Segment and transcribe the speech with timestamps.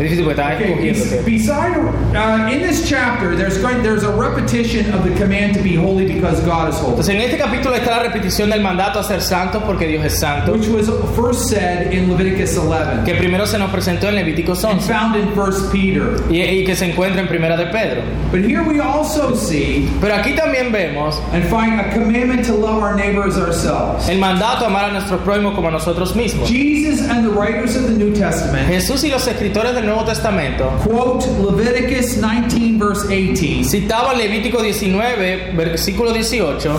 [0.00, 1.24] Es difícil porque Okay, escogiendo.
[1.26, 1.76] beside
[2.16, 6.06] uh, in this chapter, there's going there's a repetition of the command to be holy
[6.06, 9.20] because God is holy, Entonces en este capítulo está la repetición del mandato a ser
[9.20, 13.58] santos porque Dios es santo, which was first said in Leviticus 11 que primero se
[13.58, 16.16] nos presentó en Levítico and 11 found in First Peter.
[16.30, 18.02] y, y que se encuentra en Primera de Pedro.
[18.32, 22.82] But here we also see Pero aquí también vemos and find a commandment to love
[22.82, 24.08] our neighbor as ourselves.
[24.08, 26.48] el mandato a amar a nuestros prójimos como a nosotros mismos.
[26.48, 30.70] Jesus and the writers of the New Testament Jesús y los escritores del Nuevo Testamento
[30.84, 33.64] quote Leviticus 19 verse 18.
[33.64, 36.70] citaban Levítico 19, versículo 18.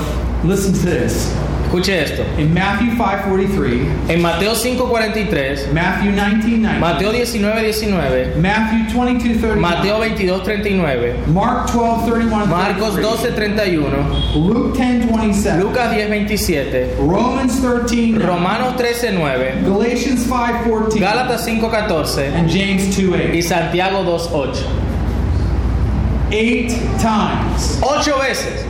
[0.45, 1.50] Listen to this.
[1.71, 2.25] Escuche esto.
[2.35, 11.69] In Matthew 5:43, En Mateo 5:43, Matthew 19:19, Mateo 19:19, Matthew 22:39, Mateo 22:39, Mark
[11.71, 22.33] 12:31, Marcos 12:31, Luke 10:27, Lucas 10:27, Romans 13, Romanos 13:9, Galatians 5:14, Gálatas 5:14
[22.35, 23.33] and James 2:8.
[23.33, 24.59] y Santiago 2:8.
[26.33, 28.65] Eight times Ocho veces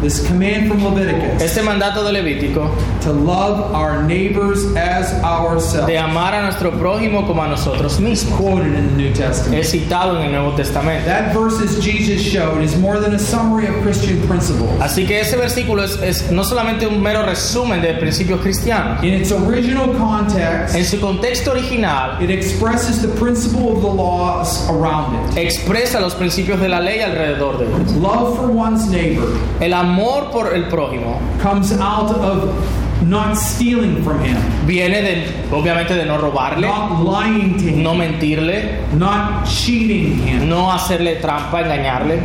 [0.00, 2.70] this command from Leviticus este mandato de Levítico
[3.00, 8.38] to love our neighbors as ourselves de amar a nuestro prójimo como a nosotros mismos
[8.38, 9.60] quoted in the New Testament.
[9.60, 11.06] es citado en el Nuevo Testamento.
[11.06, 14.70] That verses Jesus showed is more than a summary of Christian principles.
[14.80, 19.02] Así que ese versículo es, es no solamente un mero resumen de principios cristianos.
[19.02, 24.68] In its original En context, su contexto original it expresses the principle of the laws
[24.70, 25.36] around it.
[25.36, 27.92] expresa los principios de la ley alrededor de ellos.
[27.92, 29.28] Love for one's neighbor
[29.60, 29.89] El amor
[30.30, 32.54] por el prójimo comes out of
[33.02, 37.94] not stealing from him, viene de, obviamente, de no robarle, not lying to him, no
[37.94, 40.48] mentirle, not cheating him.
[40.48, 42.20] no hacerle trampa, engañarle.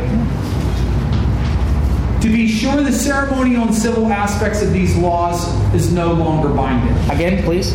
[2.20, 6.94] To be sure, the ceremonial and civil aspects of these laws is no longer binding.
[7.10, 7.74] Again, please.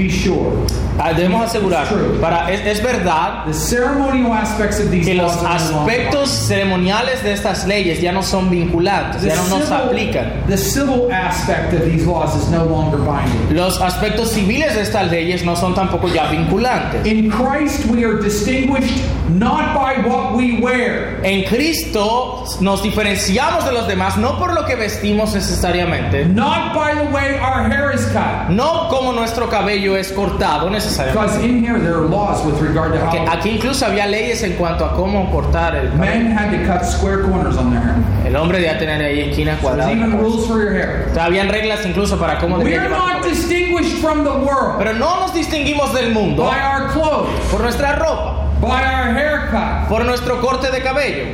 [0.00, 0.50] Be sure,
[0.98, 2.18] Ah, Debemos asegurar, True.
[2.20, 5.92] para, es, es verdad the ceremonial aspects of these que los laws are no longer
[5.94, 10.44] aspectos ceremoniales de estas leyes ya no son vinculantes, ya no nos aplican.
[10.46, 13.54] the civil aspect of these laws is no longer binding.
[13.56, 17.06] Los aspectos civiles de estas leyes no son tampoco ya vinculantes.
[17.06, 23.72] In Christ, we are distinguished not by what we wear, En Cristo nos diferenciamos de
[23.72, 28.04] los demás no por lo que vestimos necesariamente, not by the way our hair is
[28.12, 28.50] cut.
[28.50, 31.20] no como nuestro cabello es cortado necesariamente.
[31.28, 34.42] Because in here there are laws with regard to Que how aquí incluso había leyes
[34.42, 35.98] en cuanto a cómo cortar el cabello.
[36.24, 37.94] men had to cut square corners on their hair.
[38.26, 39.92] El hombre debía tener ahí esquinas cuadradas.
[39.92, 41.06] even rules for your hair.
[41.10, 43.34] O sea, habían reglas incluso para cómo We debía are llevar el not cabello.
[43.34, 47.96] distinguished from the world Pero no nos distinguimos del mundo by our clothes, por nuestra
[47.96, 51.24] ropa, by our haircut, por nuestro corte de cabello,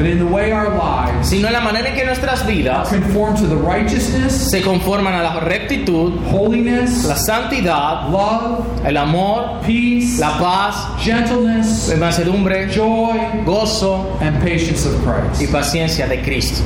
[0.00, 3.36] but in the way our lives sino en la manera en que nuestras vidas conform
[3.36, 10.18] to the righteousness, se conforman a la rectitud, holiness, la santidad, love, el amor, peace,
[10.18, 10.74] la paz,
[11.04, 15.52] gentleness, la mansedumbre, joy, gozo and patience of y Christ.
[15.52, 16.62] paciencia de Cristo.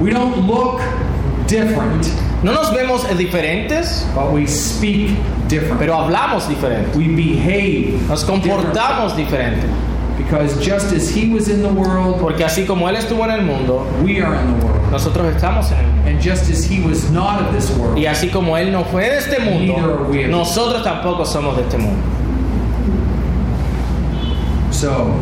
[0.00, 0.80] We don't look
[1.48, 2.06] different,
[2.44, 5.10] No nos vemos diferentes, but we speak
[5.48, 5.80] different.
[5.80, 6.96] pero hablamos diferente.
[6.96, 9.66] We behave Nos comportamos diferente.
[10.22, 13.42] Because just as he was in the world, Porque así como Él estuvo en el
[13.42, 14.90] mundo, we are in the world.
[14.92, 16.10] nosotros estamos en el mundo.
[16.10, 19.08] And just as he was not of this world, Y así como Él no fue
[19.08, 20.26] de este Neither are mundo, we.
[20.26, 22.02] nosotros tampoco somos de este mundo.
[24.70, 25.12] So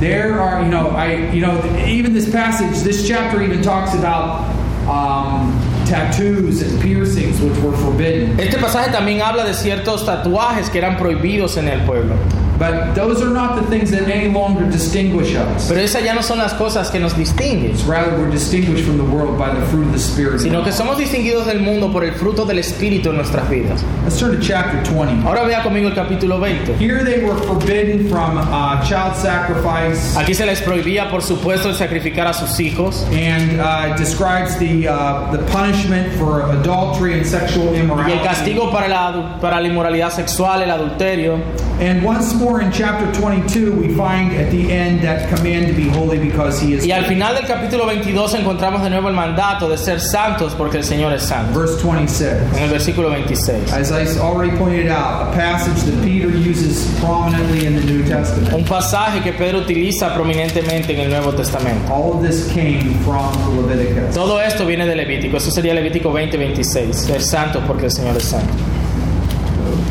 [0.00, 1.56] there are, you know, I, you know,
[1.86, 4.44] even this passage, this chapter even talks about
[4.88, 5.52] um,
[5.86, 8.38] tattoos and piercings, which were forbidden.
[8.38, 12.16] Este pasaje también habla de ciertos tatuajes que eran prohibidos en el pueblo.
[12.58, 15.68] But those are not the things that any longer distinguish us.
[15.68, 19.04] Pero esas ya no son las cosas que nos distinguen, Rather, we're distinguished from the
[19.04, 20.40] world by the fruit of the Spirit.
[20.40, 23.84] sino que somos distinguidos del mundo por el fruto del Espíritu en nuestras vidas.
[24.04, 25.26] Let's turn to chapter 20.
[25.26, 26.76] Ahora vea conmigo el capítulo 20.
[26.78, 31.74] Here they were forbidden from uh, child sacrifice Aquí se les prohibía, por supuesto, el
[31.74, 33.04] sacrificar a sus hijos.
[33.12, 38.88] and uh, describes the, uh, the punishment for adultery and sexual Y el castigo para
[38.88, 41.38] la, para la inmoralidad sexual, el adulterio.
[41.80, 45.88] And once more in chapter 22, we find at the end that command to be
[45.88, 46.86] holy because he is.
[46.86, 50.78] Y al final del capítulo 22 encontramos de nuevo el mandato de ser santos porque
[50.78, 51.58] el Señor es santo.
[51.58, 52.30] Verse 26.
[52.56, 53.72] En el versículo 26.
[53.72, 58.52] As I already pointed out, a passage that Peter uses prominently in the New Testament.
[58.54, 61.92] Un pasaje que Pedro utiliza prominentemente en el Nuevo Testamento.
[61.92, 63.32] All of this came from
[63.66, 64.14] Leviticus.
[64.14, 65.36] Todo esto viene de Levítico.
[65.36, 66.96] Eso sería Levítico 20, 26.
[66.96, 68.52] Ser santos porque el Señor es santo.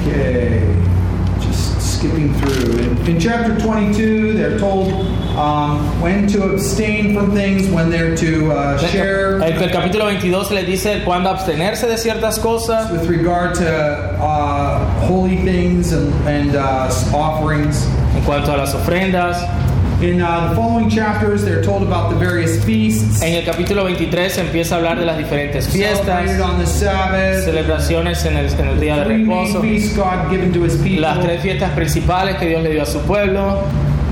[0.05, 0.61] Okay,
[2.05, 2.79] skipping through.
[2.79, 4.91] In, in chapter 22, they're told
[5.37, 9.41] um, when to abstain from things, when they're to uh, share.
[9.41, 15.07] El, el capítulo 22 le dice cuándo abstenerse de ciertas cosas with regard to uh,
[15.07, 17.85] holy things and, and uh, offerings.
[18.15, 19.37] en cuanto a las ofrendas.
[20.01, 24.33] In uh, the following chapters, they're told about the various feasts En el capítulo 23
[24.33, 28.67] se empieza a hablar de las diferentes fiestas, on the Sabbath, celebraciones en el, en
[28.67, 32.47] el día de reposo, feasts God given to His people, las tres fiestas principales que
[32.47, 33.63] Dios le dio a su pueblo.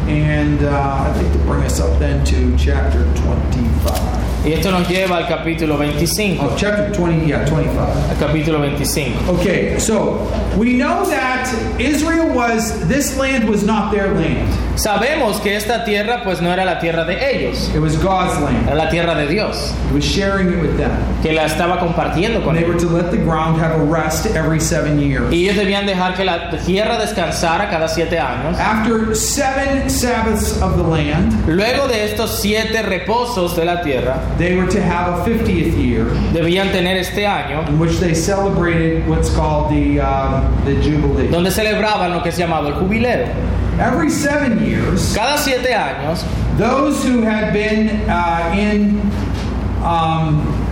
[0.07, 4.22] and uh, I think to bring us up then to chapter 25.
[4.45, 6.43] Y esto nos lleva al capítulo 25.
[6.45, 7.79] Oh, chapter 20, yeah, 25.
[8.09, 9.29] Al capítulo 25.
[9.39, 11.47] Okay, so we know that
[11.79, 14.49] Israel was, this land was not their land.
[14.75, 18.67] Sabemos que esta tierra pues no era la tierra de ellos, It was God's land.
[18.67, 20.91] era la tierra de Dios, He was sharing it with them.
[21.21, 24.25] que la estaba compartiendo con And they were to let the ground have a rest
[24.35, 25.31] every seven years.
[25.31, 28.57] Y ellos debían dejar que la tierra descansara cada siete años.
[28.59, 34.55] After seven Sabbaths of the land, Luego de estos siete reposos de la tierra, they
[34.55, 39.29] were to have a 50th year debían tener este año in which they celebrated what's
[39.33, 41.27] called the, um, the Jubilee.
[41.29, 43.27] donde celebraban lo que es llamado el jubileo.
[43.79, 46.23] Every seven years, Cada siete años,
[46.57, 48.99] those who had been uh, in
[49.83, 50.62] um,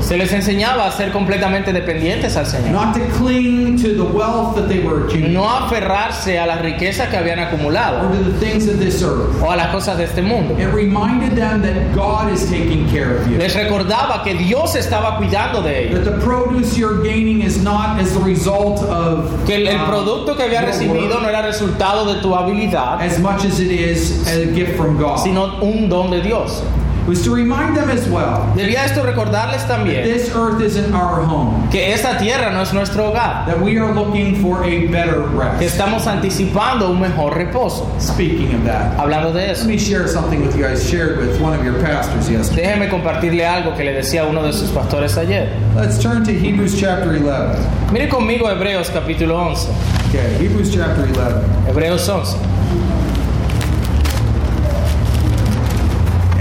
[0.00, 2.70] se les enseñaba a ser completamente dependientes al Señor.
[2.72, 7.08] not to cling to the wealth that they were accumulating No aferrarse a las riquezas
[7.08, 9.40] que habían or acumulado to the things of this earth.
[9.42, 10.54] o a las cosas de este mundo.
[10.58, 13.38] It reminded them that God is taking care of you.
[13.38, 16.04] Les recordaba que Dios estaba cuidando de ellos.
[16.04, 19.86] That the produce you're gaining is not as the result of Que el, el um,
[19.86, 24.26] producto que había recibido no era resultado de tu habilidad, as much as it is
[24.28, 25.18] a gift from God.
[25.18, 26.62] sino un don de Dios.
[27.02, 30.94] It was to remind them as well Debía esto recordarles that también this earth isn't
[30.94, 31.68] our home.
[31.68, 35.36] que esta tierra no es nuestro hogar, that we are looking for a better que
[35.36, 35.62] rest.
[35.62, 37.90] estamos anticipando un mejor reposo.
[38.00, 40.64] Speaking of that, Hablando de let eso, me share something with you.
[40.64, 42.62] I shared with one of your pastors yesterday.
[42.68, 45.48] déjeme compartirle algo que le decía a uno de sus pastores ayer.
[45.74, 47.58] Let's turn to Hebrews chapter 11.
[47.90, 49.68] Mire conmigo Hebreos capítulo 11.
[50.10, 51.66] Okay, Hebrews chapter 11.
[51.66, 52.36] Hebreos 11.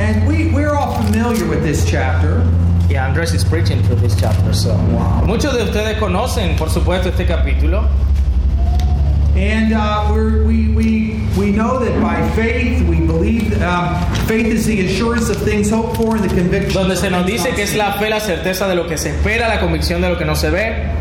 [0.01, 2.39] And we, we're all familiar with this chapter.
[2.89, 4.74] Y Andrés is preaching through this chapter, so.
[4.74, 5.24] Wow.
[5.25, 7.88] Muchos de ustedes conocen, por supuesto, este capítulo.
[9.36, 13.95] And uh, we, we, we know that by faith, we believe um,
[14.25, 16.74] faith is the assurance of things hoped for and the conviction.
[16.74, 19.48] donde se nos dice que es la fe, la certeza de lo que se espera,
[19.48, 20.98] la convicción de lo que no se ve.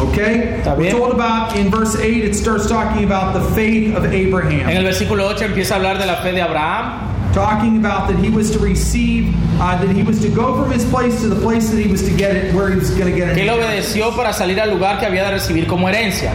[0.00, 0.62] Okay?
[0.78, 4.70] We're told about in verse 8, it starts talking about the faith of Abraham.
[4.70, 8.18] En el versículo 8 empieza a hablar de la fe de Abraham, talking about that
[8.18, 11.40] he was to receive, uh, that he was to go from his place to the
[11.40, 13.38] place that he was to get it, where he was going to get it.
[13.38, 16.32] él obedeció para salir al lugar que había de recibir como herencia,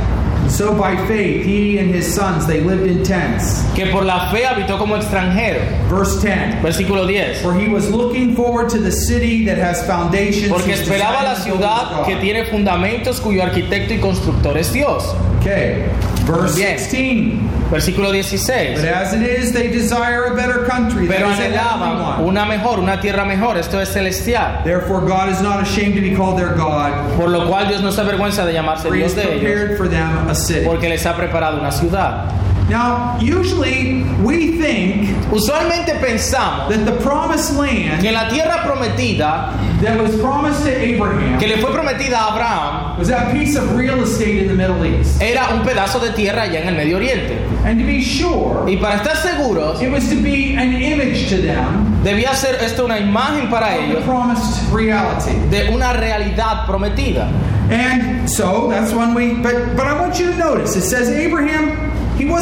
[0.47, 3.63] So by faith, he and his sons they lived in tents.
[3.74, 5.59] que por la fe habitó como extranjero.
[5.89, 6.62] Verse 10.
[6.62, 7.41] Versículo 10.
[7.41, 10.50] For he was looking forward to the city that has foundations.
[10.50, 14.56] Porque esperaba la designer and builder is ciudad que tiene fundamentos, cuyo arquitecto y constructor
[14.56, 15.03] es Dios.
[15.41, 15.86] Okay.
[16.25, 16.77] Verse Bien.
[16.77, 17.50] 16.
[17.72, 18.75] Versículo 16.
[18.75, 21.07] But as it is, they desire a better country.
[21.07, 24.63] Pero anhelaban una mejor, una tierra mejor, esto es celestial.
[24.63, 27.92] Therefore, God is not ashamed to be called their God, Por lo cual Dios no
[27.92, 30.66] se avergüenza de llamarse for he has Dios de ellos, prepared for them a city.
[30.66, 32.31] porque les ha preparado una ciudad.
[32.68, 39.53] Now, usually we think Usualmente pensamos that the promised land que la tierra prometida,
[39.84, 43.75] that was promised to Abraham que le fue prometida a Abraham, was that piece of
[43.75, 45.21] real estate in the Middle East.
[45.21, 47.37] era un pedazo de tierra allá en el Medio Oriente.
[47.65, 51.37] And to be sure, Y para estar seguros, it was to be an image to
[51.37, 55.31] them debía ser esto una imagen para ellos promised reality.
[55.49, 57.27] de una realidad prometida.
[57.71, 61.85] And so that's when we but but I want you to notice it says Abraham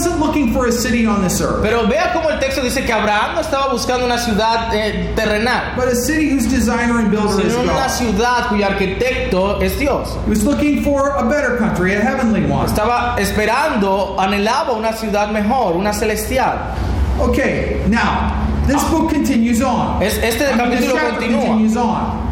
[0.03, 2.91] wasn't looking for a city on this earth, Pero vea cómo el texto dice que
[2.91, 7.45] Abraham no estaba buscando una ciudad eh, terrenal, but a city whose designer and builder
[7.45, 7.89] is sino una God.
[7.89, 10.09] ciudad cuyo arquitecto es Dios.
[10.25, 12.67] He was looking for a better country, a heavenly one.
[12.67, 16.75] Estaba esperando, anhelaba una ciudad mejor, una celestial.
[17.19, 18.33] Okay, now
[18.67, 20.01] this book continues on.
[20.03, 22.22] Es- este capítulo continúa.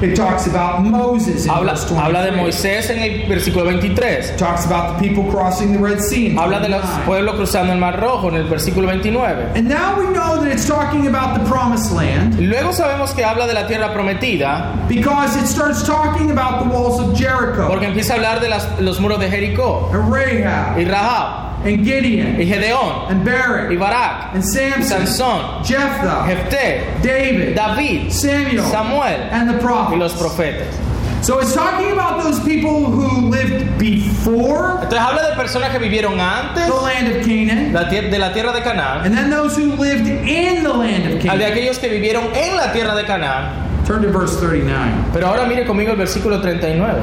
[0.00, 2.04] It talks about Moses in Habla, verse 23.
[2.04, 4.30] habla de Moisés en el versículo 23.
[4.30, 6.36] It talks about the people crossing the Red Sea.
[6.38, 7.04] Habla de los 29.
[7.06, 9.52] pueblos cruzando el Mar Rojo en el versículo 29.
[9.56, 13.46] And now we know that it's talking about the promised land Luego sabemos que habla
[13.46, 18.12] de la tierra prometida because it starts talking about the walls of Jericho porque empieza
[18.12, 22.36] a hablar de las- los muros de Jericó and Rahab y Rahab and Gideon.
[22.36, 23.10] Y Gedeón.
[23.10, 23.78] And y Barak.
[23.78, 29.28] Barak and Samson, Sansón, Jephthah, Jefté, David, David, Samuel, Samuel.
[29.30, 30.76] And the y los prophets.
[30.76, 31.24] profetas.
[31.24, 36.20] So it's talking about those people who lived before Entonces habla de personas que vivieron
[36.20, 39.74] antes the land of Canaan, la de la tierra de Canaán, and then those who
[39.74, 41.52] lived in the land of al de Canaan.
[41.52, 43.84] aquellos que vivieron en la tierra de Canaán.
[43.84, 45.12] Turn to verse 39.
[45.12, 47.02] Pero ahora mire conmigo el versículo 39.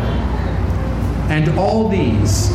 [1.30, 2.52] And all these,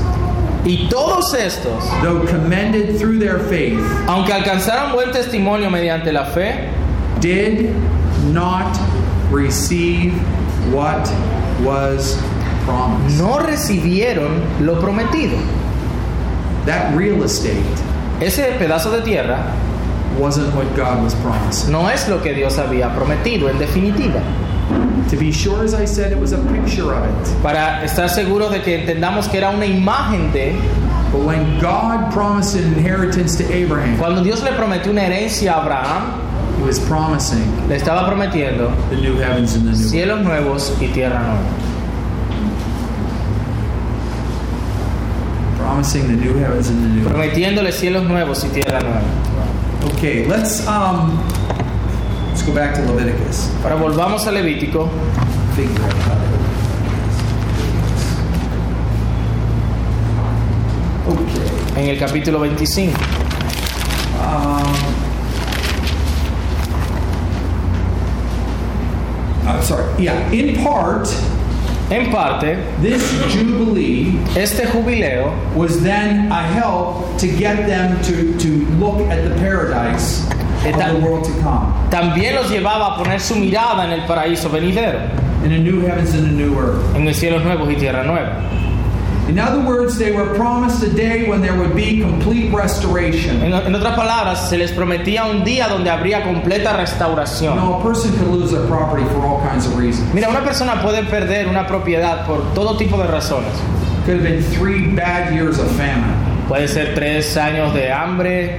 [0.65, 6.69] Y todos estos, though commended through their faith, aunque alcanzaron buen testimonio mediante la fe,
[7.21, 7.75] did
[8.33, 8.77] not
[9.31, 10.13] receive
[10.73, 11.01] what
[11.65, 12.17] was
[12.65, 13.19] promised.
[13.19, 15.39] no recibieron lo prometido.
[16.67, 17.65] That real estate
[18.21, 19.57] Ese pedazo de tierra
[20.19, 21.73] wasn't what God was promising.
[21.73, 24.21] no es lo que Dios había prometido, en definitiva.
[25.11, 27.43] To be sure, as I said, it was a picture of it.
[27.43, 30.53] Para estar seguros de que entendamos que era una imagen de
[31.11, 35.63] But when God promised an inheritance to Abraham, cuando Dios le prometió una herencia a
[35.63, 36.21] Abraham,
[36.61, 39.91] He was promising le estaba prometiendo the new heavens and the new earth.
[39.91, 41.41] cielos nuevos y tierra nueva.
[45.59, 47.05] Promising the new heavens and the new.
[47.09, 49.03] Prometiéndole cielos nuevos y tierra nueva.
[49.97, 51.19] Okay, let's um,
[52.41, 53.51] let's go back to Leviticus.
[53.63, 54.89] Ahora volvamos a Levítico,
[55.55, 56.31] Figure out how to-
[61.13, 61.83] Okay.
[61.83, 62.95] en el capítulo 25.
[64.23, 64.75] Um,
[69.47, 69.85] I'm sorry.
[70.03, 71.09] Yeah, in part,
[71.91, 73.03] En parte, this
[73.35, 79.35] jubilee este jubileo was then a help to get them to, to look at the
[79.41, 80.25] paradise
[80.67, 81.73] of the world to come.
[81.91, 84.99] también los llevaba a poner su mirada en el paraíso venidero,
[85.45, 86.95] In a new heavens and a new earth.
[86.95, 88.37] en el cielos nuevos y tierra nueva.
[89.29, 93.41] In other words, they were promised a day when there would be complete restoration.
[93.45, 97.55] En, en otras palabras, se les prometía un día donde habría completa You restauración.
[97.57, 100.13] know, a person could lose their property for all kinds of reasons.
[100.13, 103.53] Mira, una persona puede perder una propiedad por todo tipo de razones.
[104.05, 106.13] Could have been three bad years of famine.
[106.49, 108.59] Puede ser tres años de hambre,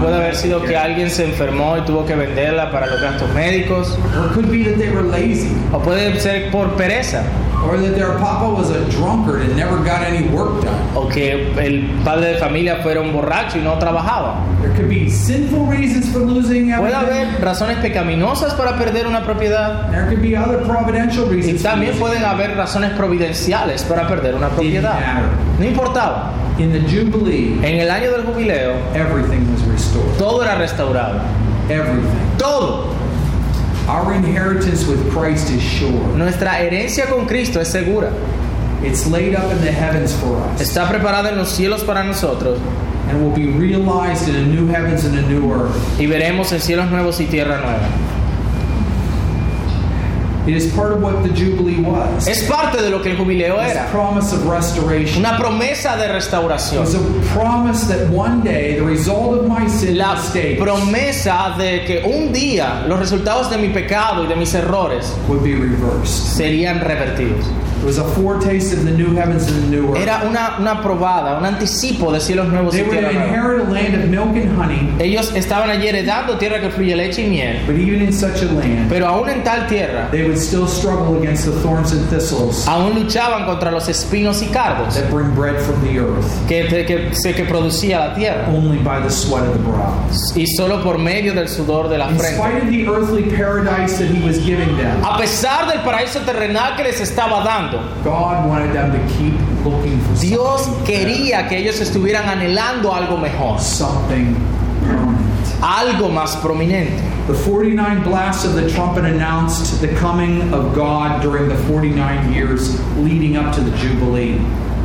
[0.00, 3.96] puede haber sido que alguien se enfermó y tuvo que venderla para los gastos médicos,
[4.18, 5.50] Or it could be that they were lazy.
[5.72, 7.22] o puede ser por pereza,
[7.66, 10.74] Or that their papa was a drunkard and never got any work done.
[10.94, 14.36] o que el padre de familia fuera un borracho y no trabajaba.
[14.60, 19.90] There could be sinful reasons for losing Puede haber razones pecaminosas para perder una propiedad
[19.90, 24.98] There could be other providential y también pueden haber razones providenciales para perder una propiedad.
[25.58, 26.32] No importaba.
[26.58, 30.16] In the Jubilee, En el año del jubileo, everything was restored.
[30.18, 31.20] todo era restaurado.
[31.68, 32.38] Everything.
[32.38, 32.94] Todo.
[33.88, 35.90] Our inheritance with Christ is sure.
[36.16, 38.10] Nuestra herencia con Cristo es segura.
[38.82, 42.58] It's laid up in the heavens for us Está preparada en los cielos para nosotros
[43.08, 45.74] and will be realized in a new heavens and a new earth.
[45.98, 47.80] y veremos en cielos nuevos y tierra nueva.
[50.46, 52.28] It is part of what the Jubilee was.
[52.28, 53.86] Es parte de lo que el jubileo era.
[53.90, 55.18] promise of restoration.
[55.24, 56.80] Una promesa de It restauración.
[56.80, 57.00] was a
[57.32, 62.32] promise that one day the result of my sin La mistakes promesa de que un
[62.32, 66.36] día los resultados de mi pecado y de mis errores would be reversed.
[66.36, 67.44] serían revertidos.
[67.84, 69.98] It was a foretaste of the new heavens and the new earth.
[69.98, 73.26] Era una, una probada, un anticipo de cielos nuevos y tierra nueva.
[73.26, 77.26] inherit a land of milk and honey, Ellos estaban allí heredando tierra que fluye leche
[77.26, 80.38] y miel, but even in such a land, pero aún en tal tierra, they would
[80.38, 85.10] still struggle against the thorns and thistles aún luchaban contra los espinos y cardos that
[85.10, 89.44] bring bread from the earth que, que, que producía la tierra, only by the sweat
[89.44, 89.92] of the brow.
[90.34, 92.40] y solo por medio del sudor de la frente.
[95.02, 99.98] A pesar del paraíso terrenal que les estaba dando, God wanted them to keep looking
[100.00, 104.34] for Dios quería que ellos estuvieran anhelando algo mejor, something
[104.82, 105.18] permanent.
[105.62, 107.02] algo más prominente.
[107.26, 112.78] The 49 blasts of the trumpet announced the coming of God during the 49 years
[112.98, 114.38] leading up to the Jubilee.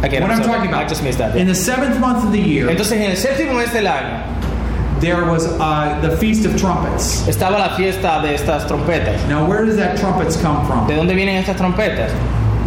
[0.03, 1.35] Again, what I'm talking I just missed that.
[1.35, 4.23] In the seventh month of the year, Entonces en el séptimo mes del año
[5.01, 7.27] there was uh, the Feast of Trumpets.
[7.27, 9.27] estaba la fiesta de estas trompetas.
[9.27, 10.87] Now, where does that trumpets come from?
[10.87, 12.11] ¿De dónde vienen estas trompetas?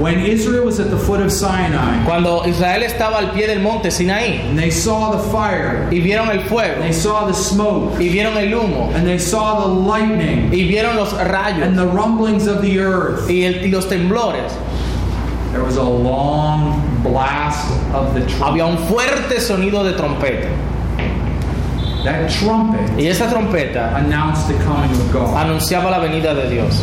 [0.03, 3.89] When Israel was at the foot of Sinai Cuando Israel estaba al pie del monte
[3.91, 8.09] Sinaí and they saw the fire, y vieron el fuego they saw the smoke, y
[8.09, 12.47] vieron el humo and they saw the lightning y vieron los and rayos the rumblings
[12.49, 14.53] of the earth, y, el- y los temblores,
[15.53, 18.65] there was a long blast of the había trumpet.
[18.65, 20.49] un fuerte sonido de trompeta.
[22.05, 25.37] That trumpet Y esa trompeta announced the coming of God.
[25.37, 26.83] anunciaba la venida de Dios.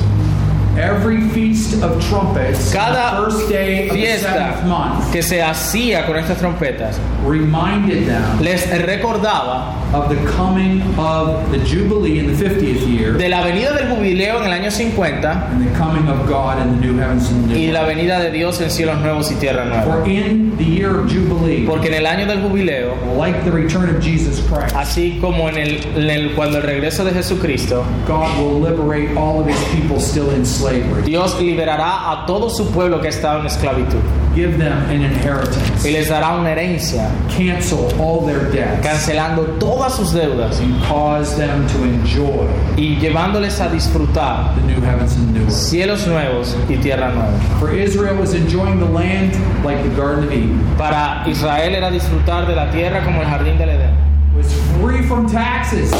[0.78, 5.42] Every feast of trumpets, Cada the first day of the fiesta seventh month, que se
[5.42, 12.28] hacía con estas trompetas reminded them les recordaba of the coming of the Jubilee in
[12.28, 16.08] the 50th year de la venida del jubileo en el año 50 and the coming
[16.08, 18.70] of God in the new heavens and the y new la venida de Dios en
[18.70, 19.84] cielos nuevos y tierra nueva.
[19.84, 23.90] For in the year of Jubilee, Porque en el año del jubileo, like the return
[23.94, 28.38] of Jesus Christ, así como en el, en el- cuando el regreso de Jesucristo, God
[28.38, 33.01] will liberate all of his people still in slavery, Dios liberará a todo su pueblo
[33.01, 34.00] que estaba en esclavitud.
[34.36, 39.96] Give them an inheritance, y les dará una herencia, cancel all their debts, cancelando todas
[39.96, 40.60] sus deudas.
[40.60, 42.48] And cause them to enjoy
[42.78, 45.51] y llevándoles a disfrutar the new heavens and new earth.
[45.51, 47.32] cielos nuevos y tierra nueva.
[47.60, 49.34] For Israel was enjoying the land
[49.66, 53.58] like the Garden of Eden, Para Israel era disfrutar de la tierra como el jardín
[53.58, 53.96] del Edén.
[54.38, 55.92] was free from taxes,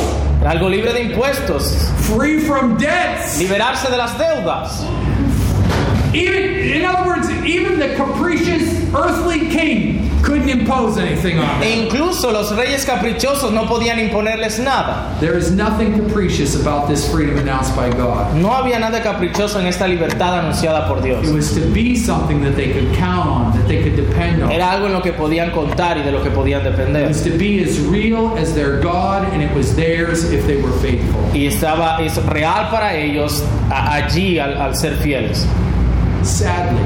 [0.48, 3.38] algo libre de impuestos, free from debts.
[3.38, 4.86] liberarse de las deudas.
[6.13, 6.44] Even,
[6.75, 8.63] in other words, even the capricious
[8.96, 11.84] earthly king couldn't impose anything on E them.
[11.88, 15.16] incluso los reyes caprichosos no podían imponerles nada.
[15.22, 18.36] There is nothing capricious about this freedom announced by God.
[18.36, 21.25] No había nada caprichoso en esta libertad anunciada por Dios.
[21.28, 24.51] It was to be something that they could count on, that they could depend on.
[24.51, 27.08] Era algo en lo que podían contar y de lo que podían It depender.
[27.08, 30.74] was to be as real as their God, and it was theirs if they were
[30.82, 31.22] faithful.
[31.34, 35.48] Y estaba, es real para ellos allí al, al ser fieles.
[36.24, 36.82] Sadly,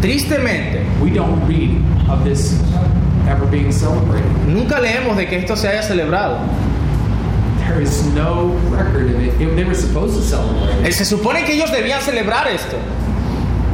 [0.00, 2.58] Tristemente, we don't read of this
[3.28, 4.26] ever being celebrated.
[4.48, 6.38] nunca leemos de que esto se haya celebrado.
[7.68, 9.38] There is no record of it.
[9.38, 12.76] They were supposed to celebrate Eh, Se supone que ellos debían celebrar esto,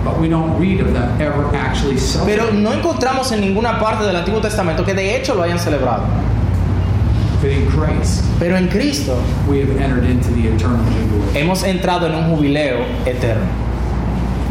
[0.05, 1.97] but we don't read of them ever actually
[2.27, 6.05] pero no encontramos en ninguna parte del Antiguo Testamento que de hecho lo hayan celebrado.
[7.41, 9.17] But in Christ, Pero en Cristo
[9.49, 11.41] we have entered into the eternal jubilee.
[11.41, 13.47] hemos entrado en un jubileo eterno.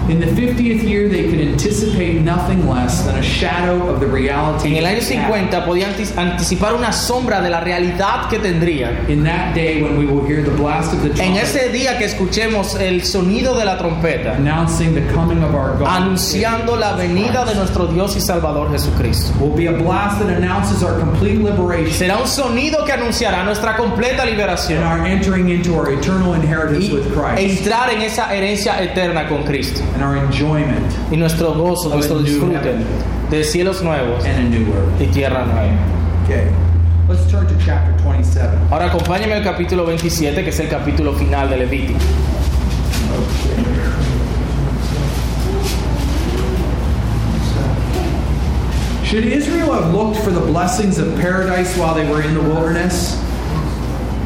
[0.10, 4.70] In the 50th year, they could anticipate nothing less than a shadow of the reality.
[4.70, 5.50] En el año that happened.
[5.52, 9.10] 50 podían anticipar una sombra de la realidad que tendrían.
[9.10, 12.06] In that day, when we will hear the blast of the En ese día que
[12.06, 17.44] escuchemos el sonido de la trompeta, announcing the coming of our God, anunciando la venida
[17.44, 19.38] de nuestro Dios y Salvador Jesucristo.
[19.42, 23.76] will be a blast that announces our complete liberation Será un sonido que anunciará nuestra
[23.76, 28.34] completa and liberación our entering into our eternal inheritance y with Christ entrar en esa
[28.34, 32.86] herencia eterna con Cristo and our enjoyment y nuestro gozo, nuestro disfrute
[33.32, 35.02] de cielos nuevos and a new earth.
[35.02, 35.76] y tierra nueva.
[36.26, 36.54] Okay,
[37.10, 38.56] let's turn to chapter 27.
[38.70, 42.00] Ahora acompáñame al capítulo 27, que es el capítulo final de Levítico.
[49.04, 53.16] Should Israel have looked for the blessings of paradise while they were in the wilderness?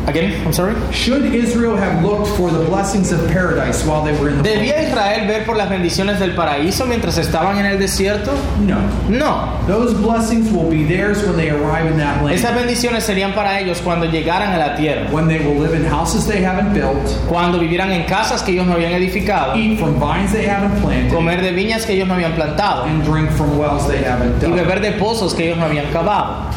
[0.07, 0.73] Again, I'm sorry.
[0.91, 4.81] Should Israel have looked for the blessings of paradise while they were in the ¿Debía?
[4.87, 8.31] Israel ver por las bendiciones del paraíso mientras estaban en el desierto?
[8.65, 8.79] No.
[9.09, 9.59] No.
[9.67, 12.35] Those blessings will be theirs when they arrive in that land.
[12.35, 15.85] Esas bendiciones serían para ellos cuando llegaran a la tierra, When they will live in
[15.85, 19.99] houses they haven't built, cuando vivieran en casas que ellos no habían edificado, eat from
[19.99, 23.57] vines they haven't planted, comer de viñas que ellos no habían plantado and drink from
[23.57, 24.55] wells they haven't y dug.
[24.55, 26.49] beber de pozos que ellos no habían cavado.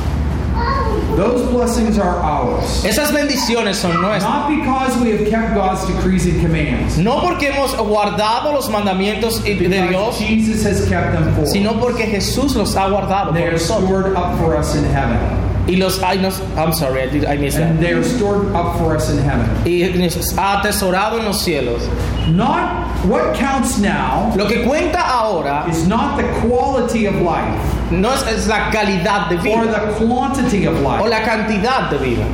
[1.16, 2.84] Those blessings are ours.
[2.84, 4.22] Esas bendiciones son nuestras.
[4.24, 9.42] Not because we have kept God's decrees and commands, No porque hemos guardado los mandamientos
[9.44, 11.52] de because Dios, Jesus has kept them for us.
[11.52, 13.84] sino porque Jesús los ha guardado They por are nosotros.
[13.88, 15.18] stored up for us in heaven.
[15.66, 17.80] Y los ay, nos, I'm sorry, I, did, I missed And that.
[17.80, 19.48] they are stored up for us in heaven.
[19.64, 21.80] Y nos ha atesorado en los cielos.
[22.28, 28.12] Not what counts now Lo que cuenta ahora is not the quality of life no
[28.12, 31.98] es, es la calidad de or vida the quantity of o life, la cantidad de
[31.98, 32.24] vida,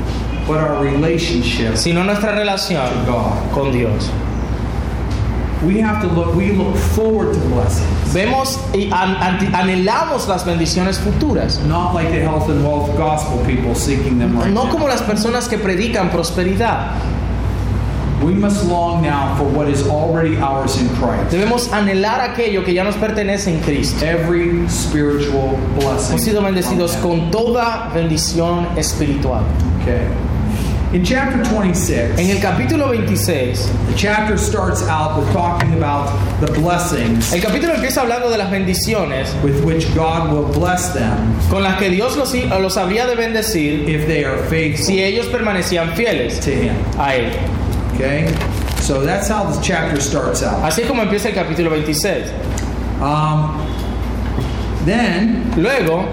[0.47, 3.53] but our relationship sino nuestra relación to God.
[3.53, 4.11] con Dios.
[5.63, 7.87] We have to look, we look forward to blessings.
[8.15, 9.17] Vemos y an-
[9.55, 14.51] anhelamos las bendiciones futuras, Not like the health and wealth gospel people seeking them right
[14.51, 14.71] no now.
[14.73, 16.93] como las personas que predican prosperidad.
[18.23, 21.31] We must long now for what is already ours in Christ.
[21.31, 24.05] Debemos anhelar aquello que ya nos pertenece en Cristo.
[24.05, 26.17] Every spiritual blessing.
[26.17, 29.43] Hemos sido bendecidos con toda bendición espiritual.
[29.83, 30.07] Okay.
[30.93, 36.51] In chapter 26, En el capítulo 26, the chapter starts out with talking about the
[36.61, 41.17] blessings el capítulo empieza hablando de las bendiciones with which God will bless them
[41.49, 45.27] con las que Dios los, los habría de bendecir if they are faithful si ellos
[45.29, 46.75] permanecían fieles to Him.
[46.99, 47.31] a Él.
[47.95, 48.27] Okay?
[48.81, 50.63] So that's how the chapter starts out.
[50.65, 52.31] Así como empieza el capítulo 26.
[53.01, 53.57] Um,
[54.85, 56.07] then, Luego,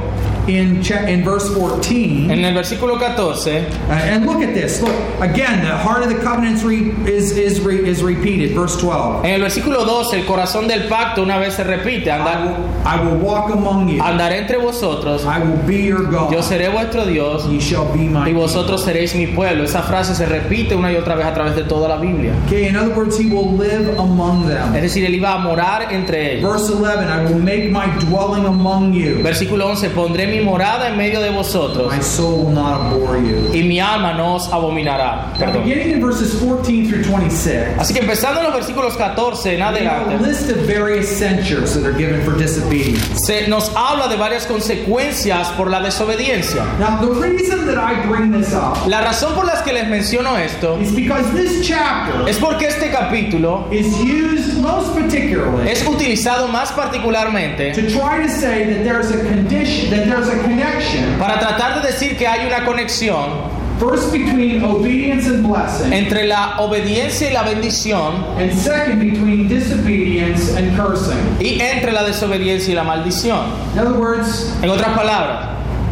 [0.47, 2.31] in in verse 14.
[2.31, 4.81] En el versículo 14, Uh, and look at this.
[4.81, 5.61] Look again.
[5.61, 8.53] The heart of the covenants re- is is re- is repeated.
[8.55, 9.25] Verse 12.
[9.25, 12.55] en el versículo 12, el corazón del pacto una vez se repite, I andar, will,
[12.85, 14.01] I will walk among you.
[14.03, 16.31] andaré entre vosotros, I will be your God.
[16.31, 19.63] yo seré vuestro Dios Ye shall be my y vosotros seréis mi pueblo.
[19.63, 22.33] Esa frase se repite una y otra vez a través de toda la Biblia.
[22.45, 24.73] Okay, in other words, he will live among Es them.
[24.81, 26.49] decir, él iba a morar entre ellos.
[26.51, 29.21] Verse 11, I will make my dwelling among you.
[29.23, 33.49] Versículo 11, pondré mi morada en medio de vosotros My soul will not abhor you.
[33.53, 35.33] y mi alma no os abominará.
[35.33, 35.63] Now, Perdón.
[35.63, 39.69] beginning in verses 14 through 26, Así que empezando en los versículos 14 en a
[39.69, 43.19] adelante, list of various censures that are given for disobedience.
[43.25, 46.63] se nos habla de varias consecuencias por la desobediencia.
[46.79, 50.37] Now, the reason that I bring this up La razón por la que les menciono
[50.37, 56.47] esto is because this chapter es porque este capítulo is used most particularly es utilizado
[56.47, 61.39] más particularmente to try to say that there's a condition, that there's a connection para
[61.39, 67.29] tratar de decir que hay una conexión first between obedience and blessing, entre la obediencia
[67.29, 71.17] y la bendición and second between disobedience and cursing.
[71.39, 73.39] y entre la desobediencia y la maldición.
[73.73, 75.49] In other words, En otras palabras,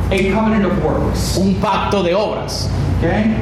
[0.09, 1.37] a covenant of works.
[1.37, 2.69] un pacto de obras.
[2.99, 3.35] Okay?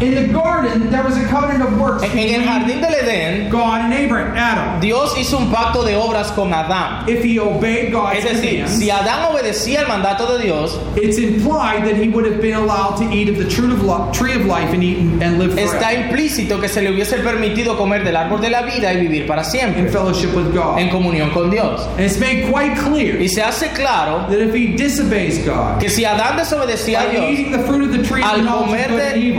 [0.00, 3.82] In the garden, there was a covenant of works En el jardín del Edén, God
[3.82, 4.80] and Abraham, Adam.
[4.80, 7.06] Dios hizo un pacto de obras con Adán.
[7.08, 11.18] If he obeyed God's Es decir, commands, si Adán obedecía el mandato de Dios, it's
[11.18, 14.32] implied that he would have been allowed to eat of the tree of, li- tree
[14.34, 18.16] of life and eat and, live está implícito que se le hubiese permitido comer del
[18.16, 20.78] árbol de la vida y vivir para in siempre, fellowship with God.
[20.78, 21.86] en comunión con Dios.
[21.98, 25.90] And it's made quite clear Y se hace claro that if he disobeys God que
[25.90, 28.88] si Adán desobedecía a Dios eating the fruit of the tree of the al comer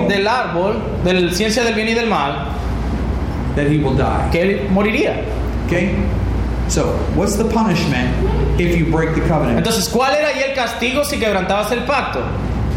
[0.07, 0.50] del árbol,
[1.03, 2.47] de la ciencia del bien y del mal,
[3.55, 4.29] that he will die.
[4.31, 5.23] que él moriría.
[5.67, 5.95] Okay?
[6.67, 8.09] So, what's the punishment
[8.59, 9.57] if you break the covenant?
[9.57, 12.21] Entonces, ¿cuál era ahí el castigo si quebrantabas el pacto?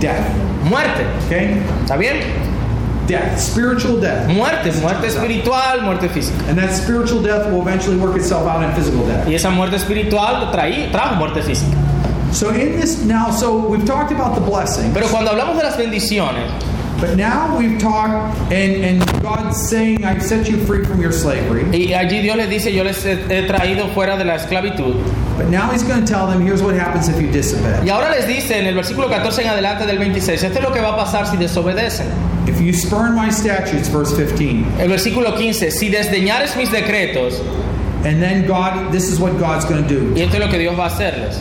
[0.01, 0.27] Death.
[0.65, 1.07] Muerte.
[1.27, 1.63] Okay?
[1.83, 2.17] ¿Está bien?
[3.07, 3.39] Death.
[3.39, 4.27] Spiritual death.
[4.29, 6.43] Muerte, muerte espiritual, muerte física.
[6.49, 9.29] And that spiritual death will eventually work itself out in physical death.
[9.29, 11.77] Y esa muerte espiritual traí, trajo muerte física.
[12.33, 15.77] So in this now, so we've talked about the blessing, Pero cuando hablamos de las
[15.77, 16.51] bendiciones,
[17.05, 21.65] but now we've talked, and and God's saying, "I've set you free from your slavery."
[21.73, 24.95] y allí Dios les dice, yo les he, traído fuera de la esclavitud.
[25.37, 27.85] But now He's going to tell them, "Here's what happens if you disobey.
[27.85, 30.73] Y ahora les dice en el versículo 14 en adelante del 26, esto es lo
[30.73, 32.07] que va a pasar si desobedecen.
[32.47, 37.41] If you spurn my statutes," verse 15, El versículo 15, si desdeñares mis decretos,
[38.05, 40.15] and then God, this is what God's going to do.
[40.17, 41.39] y esto es lo que Dios va a hacerles.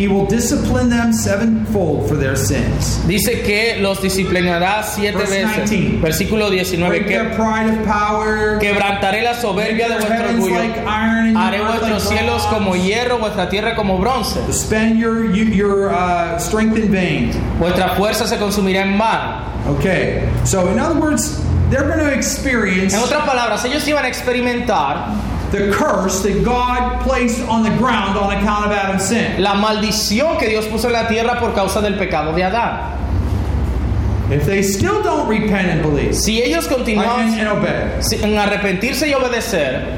[0.00, 2.98] He will discipline them sevenfold for their sins.
[3.06, 5.70] Dice que los disciplinará siete Verse veces.
[5.70, 6.00] 19.
[6.00, 8.58] Versículo 19, Break their que pride of power.
[8.58, 10.58] quebrantaré la soberbia de vuestro heavens orgullo.
[10.58, 12.54] like iron and Haré vuestros like cielos bronze.
[12.54, 14.40] como hierro, vuestra tierra como bronce.
[14.50, 17.30] Spend your, your uh, strength in vain.
[17.58, 19.44] Vuestra fuerza se consumirá en vano.
[19.76, 20.26] Okay.
[20.46, 25.08] So in other words, they're going to experience En otras palabras, ellos iban a experimentar
[25.50, 29.42] the curse that God placed on the ground on account of Adam's sin.
[29.42, 32.98] la maldición que Dios puso en la tierra por causa del pecado de Adán.
[34.30, 39.88] If they still don't repent and believe Si ellos continúan en arrepentirse y obedecer,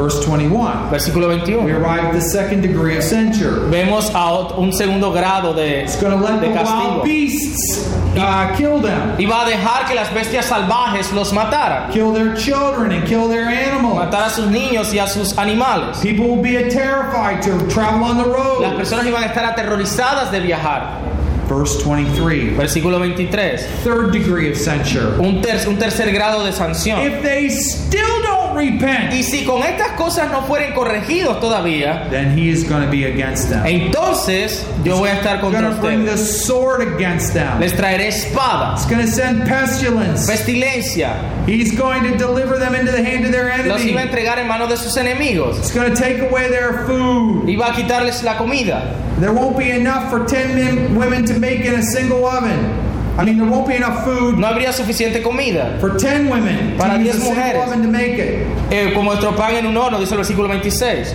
[0.00, 0.88] Verse 21.
[0.90, 3.68] versículo We 21, arrive at the second degree of censure.
[3.68, 6.94] vemos a un segundo grado de, It's going to let de the castigo.
[6.94, 7.86] wild beasts
[8.16, 11.90] uh, kill them, Y va a dejar que las bestias salvajes los mataran.
[11.92, 13.96] kill their children, and kill their animals.
[13.96, 15.98] Matar a sus niños y a sus animales.
[16.00, 18.76] People will be terrified to travel on the Las road.
[18.78, 20.98] personas iban a estar aterrorizadas de viajar.
[21.46, 22.56] Verse 23.
[22.56, 23.82] Versículo 23.
[23.84, 25.18] Third degree of censure.
[25.20, 27.00] Un, ter- un tercer grado de sanción.
[27.00, 32.36] If they still don't repent, Y si con estas cosas no fueren corregidos todavía, then
[32.36, 33.64] he is going to be against them.
[33.66, 36.44] entonces yo voy a estar contra going to bring the ustedes.
[36.46, 37.60] sword against them.
[37.60, 40.26] Les traeré espada, He's going to send pestilence.
[40.28, 41.14] pestilencia.
[41.46, 43.92] He's going to deliver them into the hand of their Los enemy.
[43.92, 45.56] iba a entregar en manos de sus enemigos.
[45.58, 47.46] He's going to take away their food.
[47.48, 48.94] Iba a quitarles la comida.
[49.18, 52.88] There won't be enough for 10 men, women to make in a single oven.
[53.18, 55.78] I mean, there won't be enough food No habría suficiente comida.
[55.80, 57.70] for 10 women Para to use a 10 single mujeres.
[57.82, 58.46] to make it.
[58.70, 61.14] Eh, como nuestro pan en un horno, dice el versículo 26.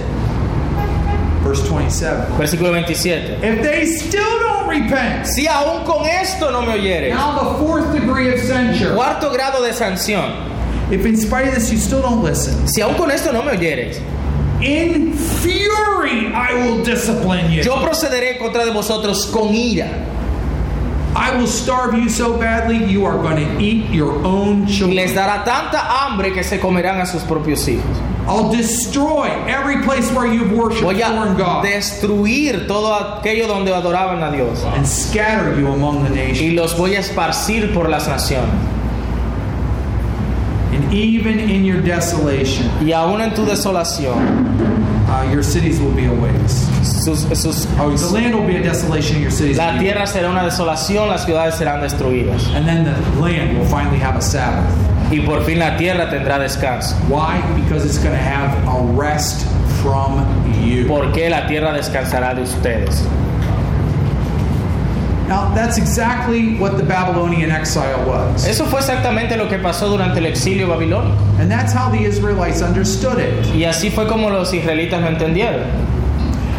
[1.44, 2.34] Verse 27.
[2.38, 3.38] Versículo 27.
[3.44, 7.14] If they still don't repent, Si aún con esto no me oyeres.
[7.14, 8.94] now the fourth degree of censure.
[8.96, 10.32] Cuarto grado de sanción.
[10.92, 13.52] If in spite of this you still don't listen, Si aún con esto no me
[13.52, 14.00] oyeres,
[14.62, 17.62] in fury I will discipline you.
[17.64, 19.88] yo procederé contra de vosotros con ira.
[21.18, 24.76] I will starve you so badly you are going to eat your own Y les
[24.78, 25.16] children.
[25.16, 27.86] dará tanta hambre que se comerán a sus propios hijos.
[28.28, 33.72] I'll destroy every place where you've worshipped Voy foreign a gods destruir todo aquello donde
[33.74, 34.62] adoraban a Dios.
[34.76, 36.54] and scatter you among the Y nations.
[36.54, 38.50] los voy a esparcir por las naciones.
[40.74, 44.75] And even in your desolation, Y aún en tu desolación,
[45.24, 47.04] uh, your cities will be a waste.
[47.04, 50.06] sus, sus- Oh, the land will be a desolation, your cities will la be tierra
[50.08, 52.46] será una desolación, las ciudades serán destruidas.
[52.56, 54.66] And then the land will finally have a Sabbath.
[55.12, 56.96] Y por fin la tierra tendrá descanso.
[57.08, 57.40] Why?
[57.62, 59.46] Because it's going to have a rest
[59.84, 60.26] from
[60.64, 60.88] you.
[60.88, 63.04] Porque la tierra descansará de ustedes.
[65.28, 68.48] Now, that's exactly what the Babylonian exile was.
[68.48, 71.18] Eso fue exactamente lo que pasó durante el exilio babilónico.
[71.40, 73.46] And that's how the Israelites understood it.
[73.56, 75.64] Y así fue como los israelitas lo entendieron.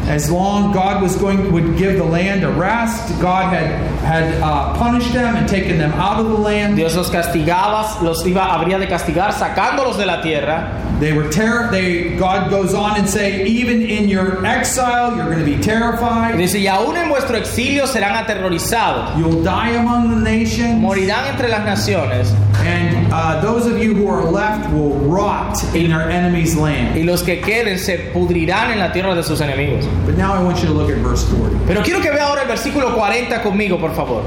[0.06, 3.66] As long God was going would give the land a rest, God had
[4.06, 6.76] had uh, punished them and taken them out of the land.
[6.76, 10.82] Dios los castigaba, los iba, habría de castigar sacándolos de la tierra.
[11.00, 11.70] They were terror.
[11.72, 15.60] They God goes on and say, even in your exile, you're going to be Y
[15.60, 16.36] terrified.
[16.38, 21.48] dice, y aún en vuestro exilio serán aterrorizados, You'll die among the nations, morirán entre
[21.48, 22.32] las naciones,
[22.64, 26.96] and uh, those of you who are left will rot in their enemy's land.
[26.98, 29.86] y los que queden se pudrirán en la tierra de sus enemigos.
[30.04, 31.66] But now I want you to look at verse 40.
[31.66, 34.22] Pero quiero que vea ahora el versículo 40 conmigo, por favor.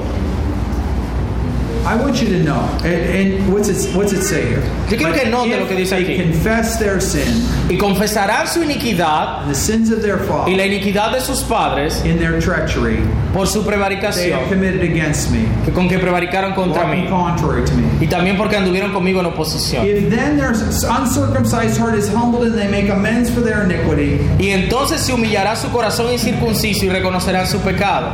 [1.90, 4.62] I want you to know, and, and what's it what's it say here?
[4.90, 6.18] Yo quiero que note lo que dice they aquí.
[6.22, 7.28] confess their sin,
[7.68, 12.06] Y confesarán su iniquidad the sins of their y father, la iniquidad de sus padres
[12.06, 13.00] in their treachery,
[13.34, 17.74] por su they prevaricación, committed against me, que con que prevaricaron contra mí, contrary to
[17.74, 17.88] me.
[18.00, 19.84] y también porque anduvieron conmigo en oposición.
[19.88, 24.50] If then their uncircumcised heart is humbled and they make amends for their iniquity, Y
[24.52, 28.12] entonces se humillará su corazón incircunciso y reconocerán su pecado.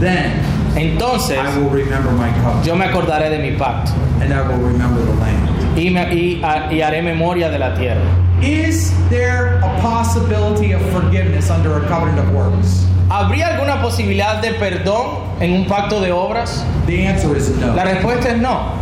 [0.00, 0.32] then
[0.76, 4.58] Entonces I will remember my covenant yo me acordaré de mi pacto and I will
[4.70, 5.78] remember the land.
[5.78, 8.00] y, me- y- a- y haré memoria de la tierra.
[8.42, 12.84] Is there a possibility of forgiveness under a covenant of works?
[13.10, 16.64] ¿Habría alguna posibilidad de perdón en un pacto de obras?
[16.86, 17.74] The answer is no.
[17.74, 18.72] La respuesta es no.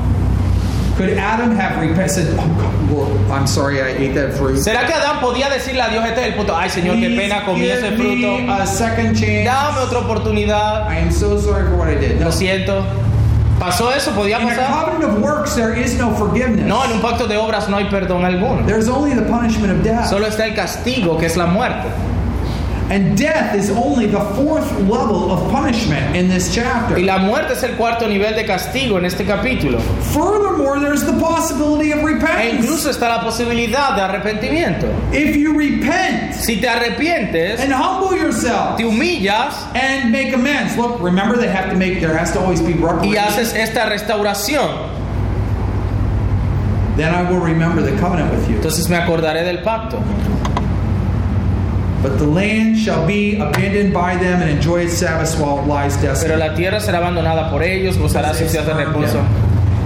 [0.97, 2.11] Could Adam have repented?
[2.11, 4.57] Said, oh, God, Lord, I'm sorry I ate that fruit.
[4.59, 6.57] ¿Será que Adán podía decirle a Dios este es el punto?
[6.57, 8.51] Ay Señor, qué pena comí ese fruto.
[8.51, 9.45] a second chance.
[9.45, 10.89] Dame otra oportunidad.
[10.91, 12.19] I am so sorry for what I did.
[12.19, 12.27] No.
[12.27, 12.83] Lo siento.
[13.59, 14.13] ¿Pasó eso?
[14.13, 14.85] ¿Podía In a pasar?
[14.85, 16.67] covenant of works, there is no forgiveness.
[16.67, 18.67] No, en un pacto de obras no hay perdón alguno.
[18.67, 20.09] There's only the punishment of death.
[20.09, 21.89] Solo está el castigo, que es la muerte.
[22.91, 26.97] And death is only the fourth level of punishment in this chapter.
[26.97, 29.81] Y la muerte es el cuarto nivel de castigo en este capítulo.
[30.13, 32.65] Furthermore, there's the possibility of E repentance.
[32.65, 34.87] incluso está la posibilidad de arrepentimiento.
[35.13, 40.77] If you repent Si te arrepientes, and humble yourself te humillas and make amends.
[40.77, 43.17] Look, remember they have to make there has to always be y reparation.
[43.17, 44.95] haces esta restauración,
[46.97, 48.57] Then I will remember the covenant with you.
[48.57, 49.99] entonces me acordaré del pacto.
[52.07, 55.97] But the land shall be abandoned by them and enjoy its Sabbaths while it lies
[55.97, 56.39] Pero desolate.
[56.39, 59.19] la tierra será abandonada por ellos, gozará sus días de reposo.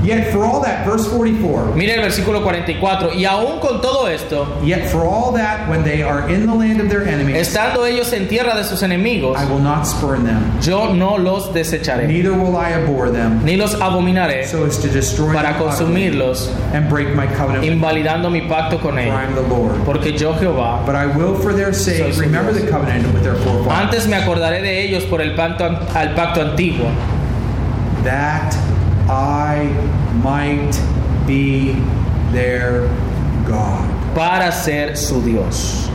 [0.03, 1.75] Yet for all that, verse 44.
[1.75, 3.13] Mire el versículo 44.
[3.15, 6.81] Y aún con todo esto, Yet for all that, when they are in the land
[6.81, 10.43] of their enemies, estando ellos en tierra de sus enemigos, I will not spurn them,
[10.63, 14.89] yo no los desecharé, neither will I abhor them, ni los abominaré so as to
[14.89, 17.65] destroy para consumirlos, and break my covenant.
[17.65, 19.15] invalidando mi pacto con ellos.
[19.15, 19.85] am the Lord.
[19.85, 23.71] Porque yo Jehová, But I will, for their sake, remember the covenant with their forefathers,
[23.73, 26.91] antes me acordaré de ellos por el pacto, al pacto antiguo,
[28.03, 28.55] that
[29.09, 29.69] I
[30.23, 30.73] might
[31.27, 31.75] be
[32.33, 32.89] their
[33.47, 33.87] God.
[34.15, 35.89] para ser su Dios.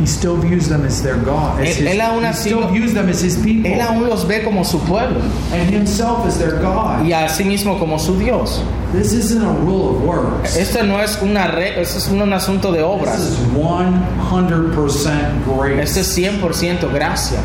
[0.00, 1.60] He still views them as their God.
[1.60, 4.08] As Él- his, él aún he still lo- views them as his people, Él aún
[4.08, 5.20] los ve como su pueblo
[5.52, 7.06] and himself as their God.
[7.06, 8.60] y a sí mismo como su Dios.
[8.92, 10.56] This isn't a rule of works.
[10.56, 13.18] Esto no es una re- esto es un asunto de This obras.
[13.20, 15.82] is 100% grace.
[15.82, 17.38] Esto es 100% gracia.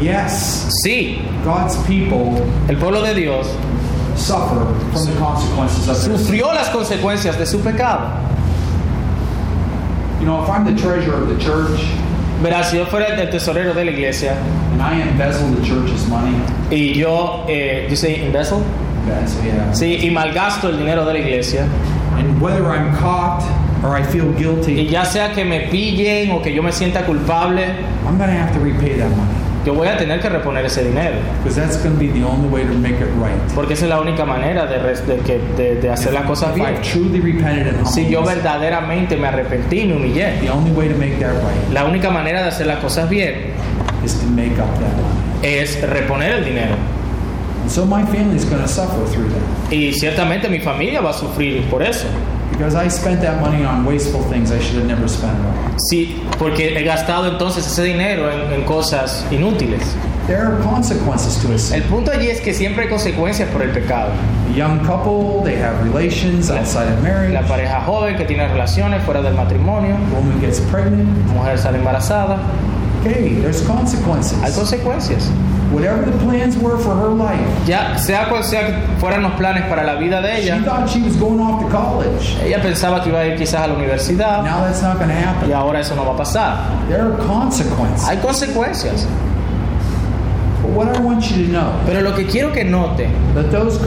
[0.00, 3.48] Yes, Sí, God's people el pueblo de Dios
[4.16, 8.10] suffer from the consequences of their sufrió las consecuencias de su pecado.
[10.20, 11.80] You know, if I'm the treasurer of the church
[12.42, 14.36] Verás, si yo fuera el tesorero de la iglesia
[14.72, 16.36] and I embezzle the church's money,
[16.70, 18.62] y yo, eh, you say embezzle?
[19.06, 19.72] that's yeah.
[19.72, 21.66] Sí, y malgasto el dinero de la iglesia,
[22.16, 23.42] And whether I'm caught
[23.82, 27.04] or I feel y guilty, ya sea que me pillen o que yo me sienta
[27.04, 27.64] culpable,
[28.06, 30.84] I'm going to have to repay that money yo voy a tener que reponer ese
[30.84, 31.16] dinero.
[31.42, 33.36] because that's going to be the only way to make it right.
[33.54, 36.76] Porque esa es la única manera de, de de- de hacer las cosas bien.
[37.86, 41.72] Si yo verdaderamente me arrepentí y me humillé, the only way to make that right
[41.72, 43.52] la única manera de hacer las cosas bien
[44.04, 46.74] is to make up that es reponer el dinero.
[47.62, 49.72] And so my family's going to suffer through that.
[49.72, 52.06] Y ciertamente mi familia va a sufrir por eso.
[52.58, 55.78] Because I spent that money on wasteful things I should have never spent it on.
[55.78, 59.80] Sí, porque he gastado entonces ese dinero en, en cosas inútiles.
[60.26, 61.76] There are consequences to sin.
[61.76, 64.10] El punto allí es que siempre hay consecuencias por el pecado.
[64.50, 67.32] A young couple, they have relations outside of marriage.
[67.32, 71.08] La pareja joven que tiene relaciones fuera del matrimonio, Woman gets pregnant.
[71.28, 72.38] la mujer sale embarazada,
[73.00, 74.36] Okay, there's hay consequences.
[74.56, 75.30] consecuencias.
[75.72, 79.84] Whatever the plans were for her life, Ya sea cual sea fueran los planes para
[79.84, 82.36] la vida de she ella, thought she was going off to college.
[82.42, 85.14] ella pensaba que iba a ir quizás a la universidad Now that's not going to
[85.14, 85.52] y happen.
[85.52, 86.88] ahora eso no va a pasar.
[86.88, 88.08] There are consequences.
[88.08, 89.06] Hay consecuencias.
[90.62, 93.78] But what I want you to know Pero lo que quiero que note that those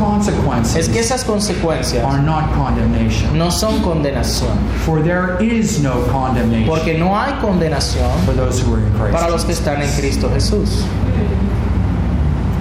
[0.78, 3.36] es que esas consecuencias are not condemnation.
[3.38, 4.56] no son condenación.
[4.86, 9.30] For there is no condemnation Porque no hay condenación for those who are in para
[9.30, 9.48] los Christ.
[9.48, 10.86] que están en Cristo Jesús.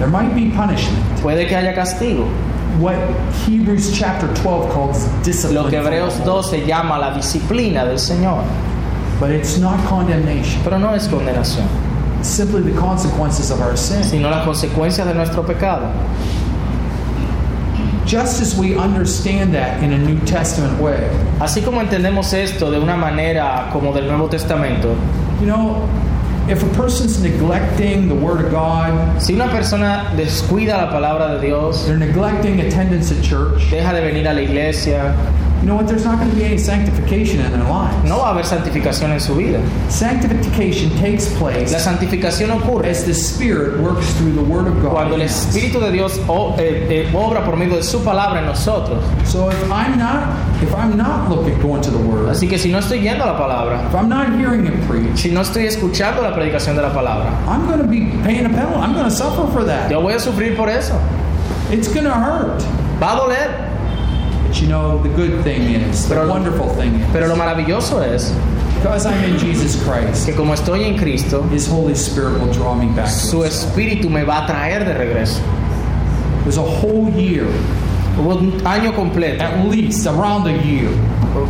[0.01, 0.97] There might be punishment.
[1.21, 2.25] Puede que haya castigo.
[2.79, 2.95] What
[3.45, 5.63] Hebrews chapter 12 calls discipline.
[5.63, 6.41] Lo que Hebreos Lord.
[6.43, 8.43] 12 llama la disciplina del Señor.
[9.19, 10.59] But it's not condemnation.
[10.63, 11.67] Pero no es condenación,
[12.19, 14.03] It's simply the consequences of our sin.
[14.03, 15.93] sino las consecuencias de nuestro pecado.
[18.07, 21.07] Just as we understand that in a New Testament way,
[21.39, 24.95] Así como entendemos esto de una manera como del Nuevo Testamento,
[25.39, 25.87] you know,
[26.47, 31.47] if a person's neglecting the Word of God, si una persona descuida la palabra de
[31.47, 35.13] Dios, they're neglecting attendance at church, deja de venir a la iglesia,
[35.61, 35.87] you know what?
[35.87, 38.09] There's not going to be any sanctification in their lives.
[38.09, 39.59] no va a haber santificación en su vida.
[39.89, 44.91] Sanctification takes place La santificación ocurre as the Spirit works through the Word of God.
[44.93, 45.21] cuando el.
[45.21, 49.03] Espíritu de Dios o- eh, eh, obra por medio de su palabra en nosotros.
[49.25, 50.29] So if I'm not,
[50.61, 53.27] if I'm not looking, going to the Word, Así que si no estoy yendo a
[53.27, 56.81] la palabra, if I'm not hearing it preached, si no estoy escuchando la predicación de
[56.81, 58.79] la palabra, I'm going to be paying a penalty.
[58.81, 59.89] I'm going to suffer for that.
[59.91, 60.99] yo voy a sufrir por eso.
[61.71, 62.61] It's going to hurt.
[62.99, 63.70] Va a doler.
[64.51, 68.01] But you know, the good thing is, the Pero- wonderful thing is, Pero lo maravilloso
[68.03, 68.33] es
[68.75, 72.75] because I'm in Jesus Christ, que como estoy en Cristo, His Holy Spirit will draw
[72.75, 73.43] me back su.
[73.45, 75.39] Espíritu me va a traer de regreso.
[76.43, 77.45] There's a whole year,
[78.21, 80.89] un año completo, at least around a year,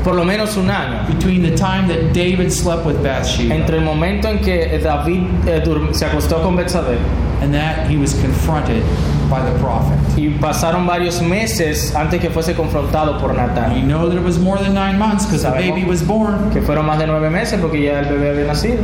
[0.04, 3.84] por lo menos un año, between the time that David slept with Bathsheba entre el
[3.84, 6.98] momento en que David eh, se acostó con Betsabé
[7.42, 8.84] and that he was confronted
[9.30, 9.98] by the prophet.
[10.18, 14.58] y pasaron varios meses antes que fuese confrontado por Natán, know that it was more
[14.58, 16.52] than nine months because the baby was born.
[16.52, 18.84] que fueron más de nueve meses porque ya el bebé había nacido.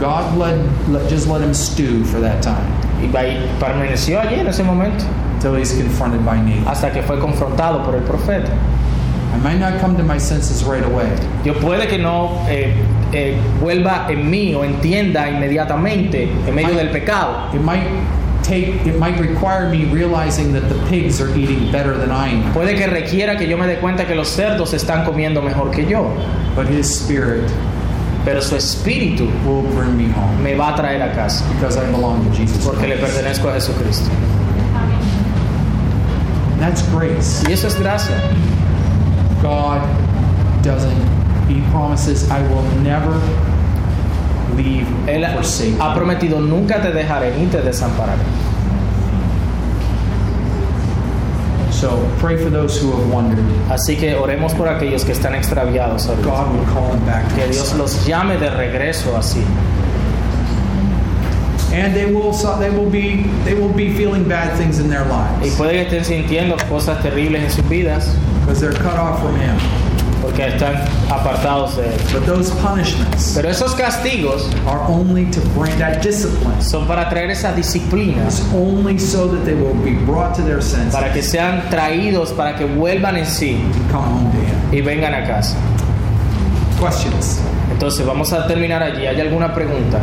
[0.00, 0.56] God let,
[0.88, 2.66] let just let him stew for that time
[3.00, 3.08] Y
[3.60, 5.04] permaneció allí en ese momento
[5.42, 6.64] until he's confronted by Nathan.
[6.66, 8.52] hasta que fue confrontado por el profeta.
[9.34, 11.08] I might not come to my senses right away,
[11.42, 12.74] Yo puede que no eh,
[13.12, 17.48] eh, vuelva en mí o entienda inmediatamente en medio del pecado.
[17.54, 17.82] it might
[18.42, 22.52] take it might require me realizing that the pigs are eating better than I am.
[22.52, 25.86] Puede que requiera que yo me dé cuenta que los cerdos están comiendo mejor que
[25.86, 26.14] yo,
[26.54, 27.50] But his spirit
[28.24, 31.84] pero su espíritu will bring me home me va a traer a casa because I
[31.90, 33.14] belong to Jesus porque le Christ.
[33.14, 34.08] pertenezco a Jesucristo.
[36.62, 37.42] That's grace.
[37.48, 38.14] Y eso es gracia.
[39.42, 39.82] God
[40.62, 40.96] doesn't
[41.48, 43.10] he promises I will never
[44.54, 45.94] leave Él or forsake ha you.
[45.98, 48.22] prometido nunca te dejaré ni te desampararé.
[51.72, 53.44] So pray for those who have wandered.
[53.68, 56.28] Así que oremos por aquellos que están extraviados ahorita.
[56.28, 59.42] God would call them back to Que Dios los llame de regreso así.
[61.72, 65.04] And they will so- they will be they will be feeling bad things in their
[65.40, 68.08] Y lives puede que estén sintiendo cosas terribles en sus vidas
[68.40, 69.56] because they're cut off from him.
[70.22, 70.74] porque están
[71.10, 71.94] apartados de Él.
[72.12, 76.60] But those punishments Pero esos castigos are only to bring that discipline.
[76.62, 80.62] son para traer esa disciplina, It's only so that they will be brought to their
[80.62, 84.78] senses para que sean traídos, para que vuelvan en sí and come home to him.
[84.78, 85.56] y vengan a casa.
[86.78, 87.40] Questions?
[87.72, 89.06] Entonces vamos a terminar allí.
[89.06, 89.98] ¿Hay alguna pregunta?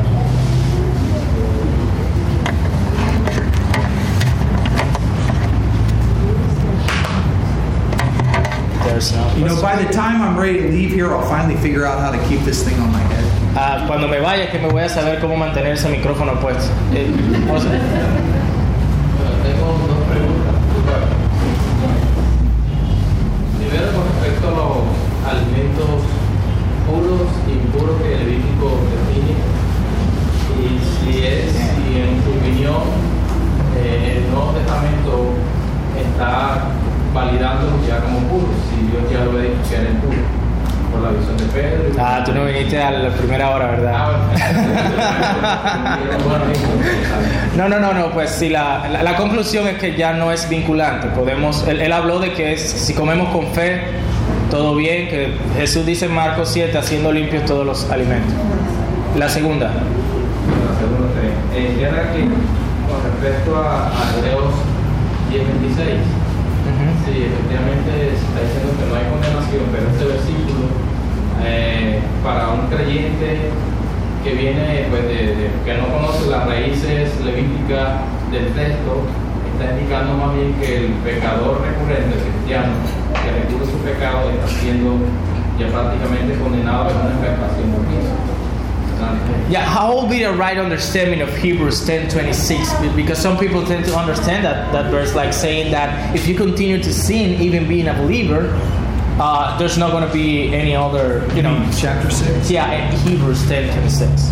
[9.00, 12.12] You know, by the time I'm ready to leave here, I'll finally figure out how
[12.12, 13.24] to keep this thing on my head.
[13.56, 16.70] Ah, cuando me vaya que me voy a saber cómo mantener ese micrófono puesto.
[16.94, 17.08] Eh.
[17.08, 17.64] Tengo
[19.88, 20.54] dos preguntas.
[23.58, 24.84] Primero, con respecto a los
[25.32, 26.04] alimentos
[26.86, 29.40] puros y impuros que el Levítico define,
[30.60, 32.84] y si es, si en tu opinión
[33.78, 35.40] eh, el Nuevo Testamento
[35.98, 36.76] está
[37.14, 40.18] validando ya como puro, si Dios ya lo dicho que era impuro,
[40.92, 41.90] por la visión de Pedro.
[41.90, 43.94] y- Ah, tú no viniste a la primera hora, ¿verdad?
[43.96, 44.08] Ah,
[46.26, 46.46] bueno.
[47.58, 50.48] No, no, no, no, pues sí, la, la, la conclusión es que ya no es
[50.48, 51.08] vinculante.
[51.10, 53.82] Podemos, él, él habló de que es, si comemos con fe,
[54.50, 58.32] todo bien, que Jesús dice en Marcos 7, haciendo limpios todos los alimentos.
[59.18, 59.68] La segunda.
[59.68, 61.10] La segunda
[62.14, 62.24] que
[62.88, 64.54] con respecto a, a Hebreos
[65.32, 65.98] 10:26,
[66.80, 70.64] Sí, efectivamente se está diciendo que no hay condenación, pero este versículo
[71.44, 73.52] eh, para un creyente
[74.24, 78.00] que viene, pues, que no conoce las raíces levíticas
[78.32, 79.04] del texto,
[79.52, 82.72] está indicando más bien que el pecador recurrente, el cristiano,
[83.12, 85.04] que recurre su pecado, está siendo
[85.60, 88.39] ya prácticamente condenado a una expectación por Cristo.
[89.50, 92.96] Yeah, how will be the right understanding of Hebrews 10:26?
[92.96, 96.82] Because some people tend to understand that that verse like saying that if you continue
[96.84, 98.54] to sin, even being a believer,
[99.20, 101.56] uh, there's not going to be any other, you know.
[101.78, 102.52] Chapter 6.
[102.52, 104.32] Yeah, in Hebrews 10:26.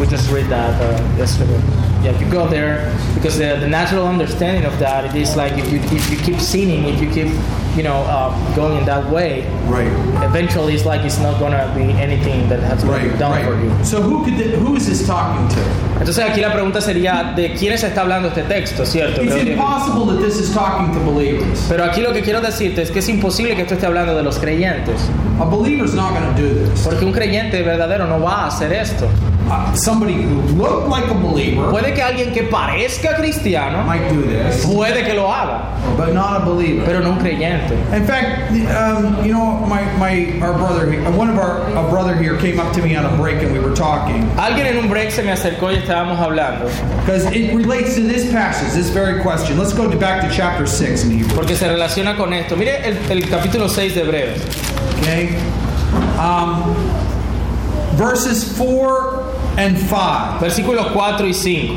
[0.00, 1.60] We just read that uh, yesterday.
[2.02, 5.52] Yeah, if you go there because the, the natural understanding of that it is like
[5.56, 7.32] if you if you keep sinning, if you keep
[7.76, 9.88] you know uh, going in that way, Right.
[10.24, 13.70] eventually it's like it's not gonna be anything that has Right, been done for you.
[13.84, 15.60] So who could who is this talking to?
[16.00, 19.22] Entonces aquí la pregunta sería de quién se está hablando este texto, ¿cierto?
[19.22, 21.66] It's Creo que- impossible that this is talking to believers.
[21.68, 24.22] Pero aquí lo que quiero decirte es que es imposible que esto esté hablando de
[24.22, 25.00] los creyentes,
[25.40, 26.80] A believer's not going to do this.
[26.82, 29.06] porque un creyente verdadero no va a hacer esto.
[29.46, 34.22] Uh, somebody who looked like a believer Puede que alguien que parezca cristiano might do
[34.22, 35.68] this, puede que lo haga,
[35.98, 36.82] but not a believer.
[36.86, 37.72] pero no un creyente.
[37.94, 42.16] In fact, um, you know, my, my our brother, he- one of our a brother
[42.16, 44.88] here came up to me on a break and we were talking Alguien en un
[44.88, 46.64] break se me acercó y estábamos hablando,
[47.00, 49.58] because it relates to this passage, this very question.
[49.58, 51.34] Let's go to, back to chapter six in Hebrew.
[51.36, 52.56] porque se relaciona con esto.
[52.56, 54.40] Mire el, el capítulo 6 de Hebreos,
[55.00, 55.36] Okay,
[56.18, 56.74] um,
[57.96, 59.23] verses four
[59.56, 60.40] and five.
[60.40, 61.74] versículos 4 y 5.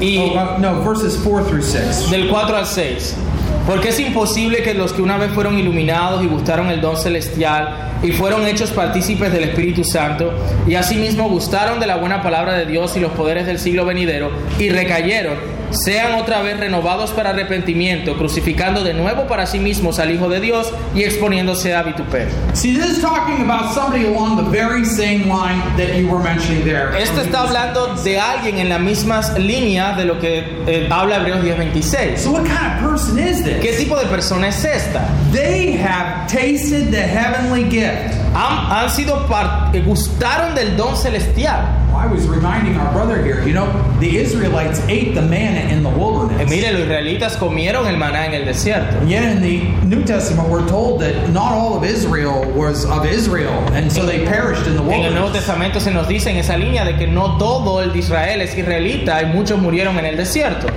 [0.00, 2.10] Y Oh, uh, no, verses four through six.
[2.10, 3.16] del 4 al 6.
[3.66, 7.90] Porque es imposible que los que una vez fueron iluminados y gustaron el don celestial
[8.02, 10.32] y fueron hechos partícipes del Espíritu Santo
[10.66, 14.30] y asimismo gustaron de la buena palabra de Dios y los poderes del siglo venidero
[14.58, 15.34] y recayeron,
[15.70, 20.40] sean otra vez renovados para arrepentimiento, crucificando de nuevo para sí mismos al Hijo de
[20.40, 22.34] Dios y exponiéndose a vituperio.
[26.98, 31.44] Esto está hablando de alguien en la misma línea de lo que eh, habla Hebreos
[31.44, 32.16] 10:26.
[32.16, 35.08] So, what kind of person is ¿Qué tipo de persona es esta?
[35.32, 38.14] They have tasted the heavenly gift.
[38.34, 39.26] Han, han sido
[39.72, 41.79] que gustaron del don celestial.
[42.00, 43.66] I was reminding our brother here, you know,
[44.00, 46.48] the Israelites ate the manna in the Eh, wilderness.
[46.48, 48.96] mire, los israelitas comieron el maná en el desierto.
[49.00, 53.04] And yet in the New Testament, we're told that not all of Israel was of
[53.04, 55.10] Israel, and so they perished in the wilderness.
[55.10, 55.32] En el Nuevo.
[55.32, 59.20] Testamento se nos dice en esa línea de que no todo el Israel es israelita
[59.22, 60.68] y muchos murieron en el desierto.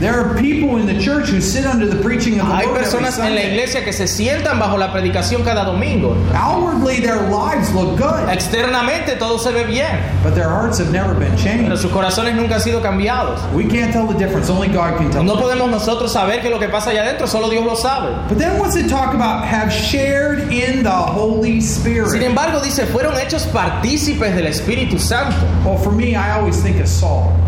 [0.00, 3.18] There are people in the church who sit under the preaching of the Hay personas
[3.18, 6.16] en la iglesia que se sientan bajo la predicación cada domingo.
[6.32, 11.12] Outwardly, their lives look good, Externamente todo se ve bien, but their hearts have never
[11.12, 13.40] been pero sus corazones nunca han sido cambiados.
[13.52, 14.48] We can't tell the difference.
[14.48, 15.22] Only God can tell.
[15.22, 18.16] No podemos nosotros saber qué es lo que pasa allá adentro, solo Dios lo sabe.
[18.26, 19.44] But then what's it talk about?
[19.44, 25.36] Have shared in the Holy Sin embargo, dice, fueron hechos partícipes del Espíritu Santo.
[25.62, 27.39] Well, for me, I always think of Saul.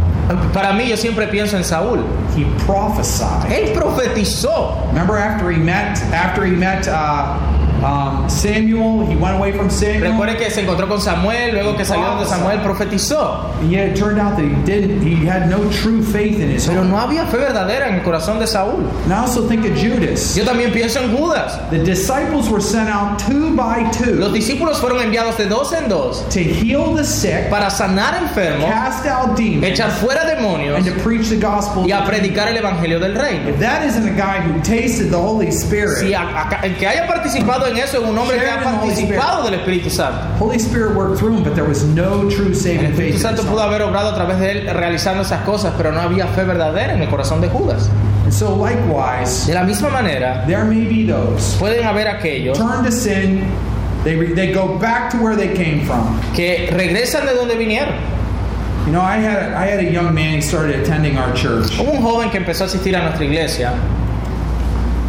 [0.53, 2.05] Para mí, yo siempre pienso en Saúl.
[2.37, 3.51] He prophesied.
[3.51, 4.87] Él profetizó.
[4.89, 7.37] Remember after he met after he met uh,
[7.85, 10.13] um, Samuel, he went away from Samuel.
[10.13, 13.51] Recuerde que se encontró con Samuel, luego que salió de Samuel profetizó.
[13.61, 15.03] And yet it turned out that he didn't.
[15.03, 18.39] He had no true faith in his Pero no había fe verdadera en el corazón
[18.39, 18.85] de Saúl.
[19.05, 20.35] And I also think of Judas.
[20.37, 21.59] Yo también pienso en Judas.
[21.71, 23.97] The disciples were sent out two by Los
[24.29, 28.67] two discípulos fueron enviados de dos en dos to heal the sick, para sanar enfermos,
[28.67, 31.87] cast out demons, echar fuera demonios and to preach the gospel.
[31.87, 33.49] y a predicar el evangelio del reino.
[33.51, 36.87] If that isn't a guy who tasted the Holy Spirit, Si a- a- el que
[36.87, 40.21] haya participado en eso es un hombre que ha participado del Espíritu Santo.
[40.39, 43.15] Holy Spirit worked through him, but there was no true El saving Espíritu faith.
[43.15, 46.01] in Santo his pudo haber obrado a través de él realizando esas cosas, pero no
[46.01, 47.89] había fe verdadera en el corazón de Judas.
[48.25, 52.85] And so, likewise, De la misma manera, there may be those pueden haber aquellos turn
[52.85, 53.43] to sin.
[54.05, 56.21] They, re- they go back to where they came from.
[56.35, 57.95] que regresan de donde vinieron.
[58.87, 60.35] You know, I had a, I had a young man.
[60.35, 63.73] He started attending our church, Hubo un joven que empezó a asistir a nuestra iglesia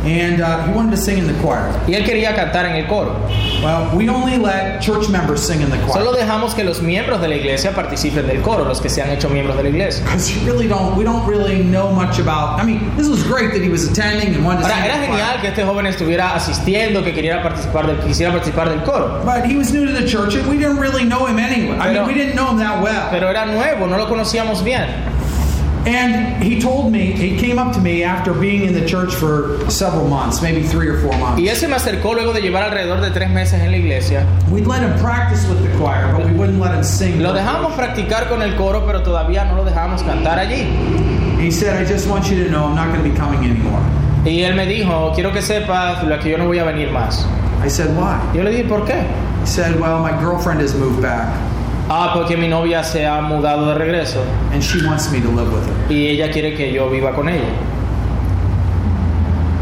[0.06, 1.72] and uh, he wanted to sing in the choir.
[1.88, 3.16] y él quería cantar en el coro.
[3.64, 7.22] Well, we only let church members sing in the Solo choir dejamos que los miembros
[7.22, 10.04] de la iglesia participen del coro, los que se han hecho miembros de la iglesia.
[10.04, 10.98] because you really don't.
[10.98, 12.60] We don't really know much about.
[12.60, 14.74] I mean, this was great that he was attending and wanted to sing.
[14.74, 15.20] Ahora, in era the choir.
[15.20, 19.24] genial que este joven estuviera asistiendo, que quisiera participar del, quisiera participar del coro.
[19.24, 21.78] But he was new to the church, and we didn't really know him anyway.
[21.80, 23.08] I Pero- mean, we didn't know him that well.
[23.10, 24.90] Pero era nuevo, no lo conocíamos bien.
[25.86, 29.60] And he told me, he came up to me after being in the church for
[29.70, 31.42] several months, maybe three or four months.
[31.42, 34.26] Y él se me acercó luego de llevar alrededor de tres meses en la iglesia.
[34.50, 37.22] We'd let him practice with the choir, but we wouldn't let him sing.
[37.22, 40.68] Lo dejamos practicar con el coro, pero todavía no lo dejábamos cantar allí.
[41.40, 43.82] He said, I just want you to know I'm not going to be coming anymore.
[44.24, 47.26] Y él me dijo, quiero que sepas que yo no voy a venir más.
[47.62, 48.18] I said, why?
[48.34, 49.04] Yo le dije, ¿por qué?
[49.42, 51.28] He said, well, my girlfriend has moved back,
[51.90, 54.20] Ah, porque mi novia se ha mudado de regreso
[54.54, 55.92] and she wants me to live with her.
[55.92, 57.50] y ella quiere que yo viva con ella.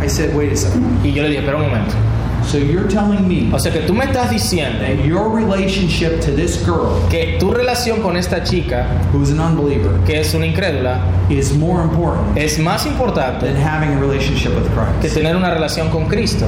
[0.02, 1.04] I said, wait a second.
[1.06, 1.96] Y yo le dije, espera un momento.
[2.44, 6.32] So you're telling me O sea que tú me estás diciendo that your relationship to
[6.32, 11.02] this girl, que tu relación con esta chica, who's an unbeliever, que es una incrédula,
[11.30, 14.64] is more important es más than importante having a relationship with
[15.02, 15.14] que Christ?
[15.16, 16.48] tener una relación con Cristo.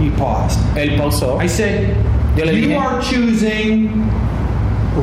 [0.00, 0.58] He paused.
[0.76, 1.38] Él pausó.
[1.42, 1.94] I said,
[2.36, 4.08] Yo le you dije- are choosing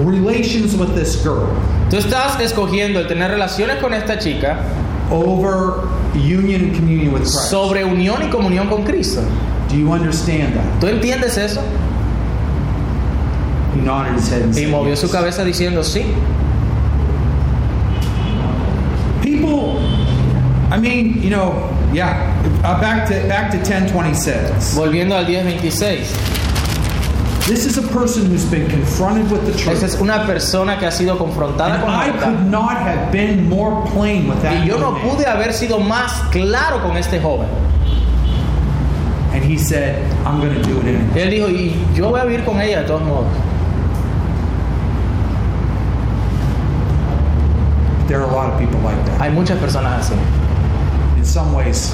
[0.06, 1.48] relations with this girl
[1.90, 4.58] Tú estás escogiendo el tener relaciones con esta chica
[5.12, 5.84] over
[6.16, 7.50] union communion with Christ.
[7.50, 9.22] sobre unión y comunión con Cristo.
[9.70, 10.80] Do you understand that?
[10.80, 11.62] ¿Tú entiendes eso?
[13.76, 16.04] He nodded his head and Y movió su "Yes." cabeza diciendo sí.
[19.22, 19.80] People,
[20.72, 22.28] I mean, you know, yeah.
[22.64, 24.76] Uh, back to back to 1026.
[24.76, 26.14] Volviendo al 1026.
[27.48, 29.84] This is a person who's been confronted with the Esa truth.
[29.84, 32.24] es una persona que ha sido confrontada And con la I verdad.
[32.24, 34.54] could not have been more plain with that.
[34.64, 37.48] Y yo no pude haber sido más claro con este joven.
[39.34, 41.22] And he said, I'm going to do it anyway.
[41.22, 43.28] Él dijo, y yo voy a vivir con ella de todos modos.
[48.08, 49.20] There are a lot of people like that.
[49.22, 50.16] Hay muchas personas así.
[51.18, 51.94] In some ways,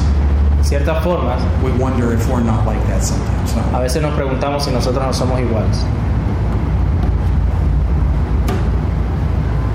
[0.67, 3.55] ciertas formas, we wonder if we're not like that sometimes.
[3.73, 5.85] a veces nos preguntamos si nosotros no somos iguales.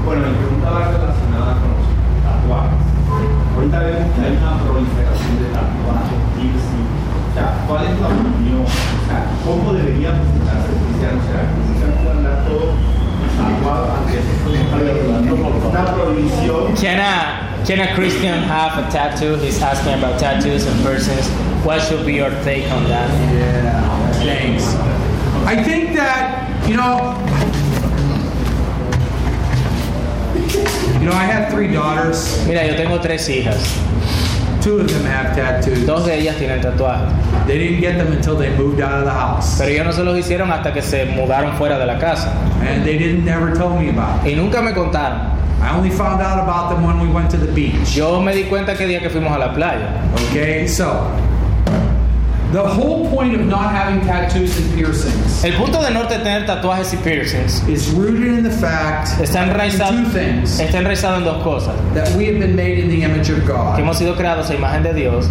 [0.05, 1.22] Bueno, mi pregunta va relacionada
[17.77, 19.37] can a Christian have a tattoo?
[19.37, 21.27] He's asking about tattoos and persons.
[21.65, 23.09] What should be your take on that?
[23.33, 24.75] Yeah, thanks.
[25.47, 27.17] I think that, you know,
[31.01, 32.47] you know, I have three daughters.
[32.47, 33.63] Mira, yo tengo tres hijas.
[34.63, 35.87] Two of them have tattoos.
[35.87, 37.47] Dos de ellas tienen tatuajes.
[37.47, 39.59] They didn't get them until they moved out of the house.
[39.59, 42.29] Pero ellos no se los hicieron hasta que se mudaron fuera de la casa.
[42.61, 44.33] And they didn't never tell me about it.
[44.33, 45.42] Y nunca me contaron.
[45.63, 47.95] I only found out about them when we went to the beach.
[47.97, 50.03] Yo me di cuenta que día que fuimos a la playa.
[50.29, 51.09] Okay, so
[52.53, 56.93] the whole point of not having tattoos and piercings El punto de no tener tatuajes
[56.93, 61.25] y piercings is rooted in the fact está in enraizado, two things está enraizado en
[61.25, 61.75] dos cosas.
[61.95, 64.55] that we have been made in the image of Que God hemos sido creados a
[64.55, 65.31] imagen de Dios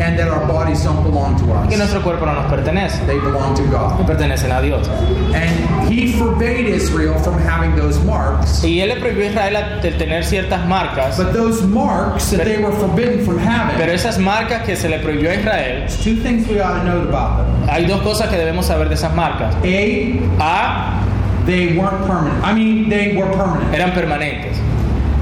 [0.00, 1.78] and that our bodies don't belong to y que us.
[1.78, 3.04] nuestro cuerpo no nos pertenece.
[3.06, 3.98] They belong to God.
[4.06, 4.88] pertenecen a Dios.
[5.34, 8.64] And he forbade Israel from having those marks.
[8.64, 11.16] Y él le prohibió a Israel a- tener ciertas marcas.
[11.18, 14.98] But those marks that they were forbidden from Pero having, esas marcas que se le
[15.00, 17.68] prohibió a Israel, two things we ought to note about them.
[17.68, 19.54] hay dos cosas que debemos saber de esas marcas.
[19.62, 21.02] A, A,
[21.46, 22.42] they weren't permanent.
[22.44, 23.74] I mean, they were permanent.
[23.74, 24.56] eran permanentes.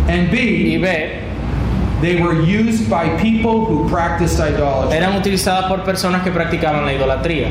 [0.09, 1.28] And Y B, B,
[2.01, 4.97] they were used by people who practiced idolatry.
[4.97, 7.51] eran utilizadas por personas que practicaban la idolatría.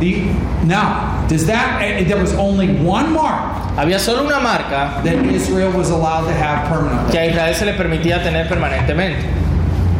[0.00, 0.32] The,
[0.64, 5.72] now, does that, eh, there was only one mark Había solo una marca that Israel
[5.72, 9.24] was allowed to have permanently que a Israel se le permitía tener permanentemente.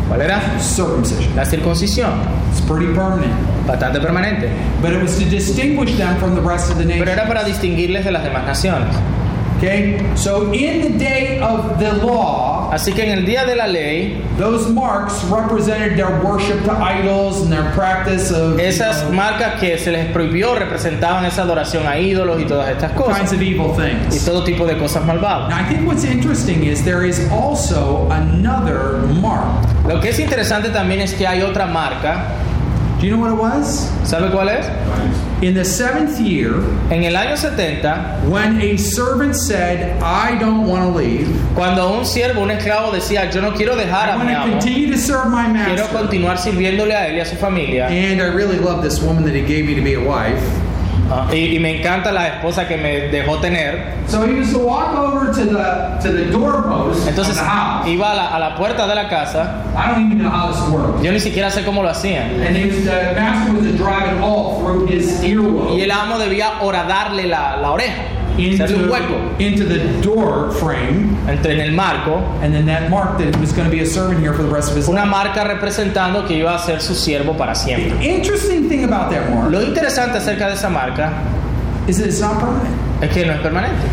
[0.09, 0.41] ¿Cuál era?
[0.59, 1.37] circumcision.
[1.37, 2.21] La circuncisión.
[2.51, 3.33] It's pretty permanent.
[3.67, 4.51] Bastante permanente.
[4.83, 7.05] But it was to distinguish them from the rest of the nations.
[7.05, 7.19] Pero nation.
[7.21, 8.95] era para distinguirles de las demás naciones.
[9.59, 10.01] Okay?
[10.17, 12.40] So in the day of the law,
[12.71, 17.43] Así que en el día de la ley, those marks represented their worship to idols
[17.43, 21.87] and their practice of you esas know, marcas que se les prohibió representaban esa adoración
[21.89, 23.33] a ídolos y todas estas kinds cosas.
[23.33, 23.75] of evil
[24.13, 25.49] Y todo tipo de cosas malvadas.
[25.49, 29.67] Now, I think what's interesting is there is also another mark.
[29.89, 32.37] Lo que es interesante también es que hay otra marca.
[33.01, 33.91] Do you know what it was?
[34.05, 34.67] ¿Sabe cuál es?
[35.43, 36.53] In the seventh year,
[36.91, 42.05] En el año 70, when a servant said, I don't want to leave, cuando un
[42.05, 44.99] siervo, un esclavo decía, yo no quiero dejar I a mi to amo, continue to
[44.99, 45.75] serve my master.
[45.77, 49.25] quiero continuar sirviéndole a él y a su familia, And I really love this woman
[49.25, 50.43] that he gave me to be a wife.
[51.33, 54.95] Y, y me encanta la esposa que me dejó tener, So he used to walk
[54.97, 57.87] over to the to the doorpost entonces of the house.
[57.89, 60.61] iba a la, a la puerta de la casa, I don't even know how this
[60.71, 61.03] works.
[61.03, 64.13] yo ni siquiera sé cómo lo hacían, And he was, the master was to drive
[64.13, 68.03] it all through his y el amo debía horadarle la, la oreja,
[68.37, 73.19] un hueco into, into the door frame, entre en el marco, and then that marked
[73.19, 74.99] that he was going to be a servant here for the rest of his life.
[74.99, 77.99] una marca representando que iba a ser su siervo para siempre.
[77.99, 81.13] The interesting thing about that mark Lo interesante acerca de esa marca
[81.87, 82.75] is that it's not permanent.
[83.03, 83.87] es que no es permanente.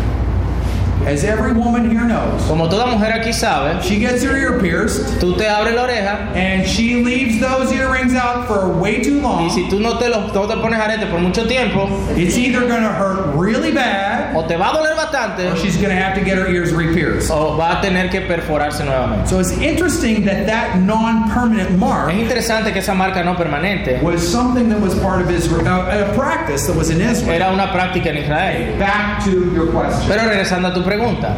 [1.06, 5.18] As every woman here knows, Como toda mujer aquí sabe, she gets her ear pierced,
[5.20, 9.22] tú te abres la oreja and she leaves those earrings out for way too y
[9.22, 9.50] long.
[9.50, 12.82] si tú no te, lo, no te pones arete por mucho tiempo, It's either going
[12.82, 16.14] to hurt really bad, o te va a doler bastante or she's going to have
[16.18, 17.30] to get her ears re-pierced.
[17.30, 19.28] o va a tener que perforarse nuevamente.
[19.28, 24.20] So it's interesting that that non-permanent mark Es interesante que esa marca no permanente was
[24.26, 27.34] something that was part of Israel, uh, a practice that was in Israel.
[27.40, 28.78] era una práctica en Israel.
[28.78, 30.06] Back to your question.
[30.08, 31.36] Pero regresando a tu pregunta,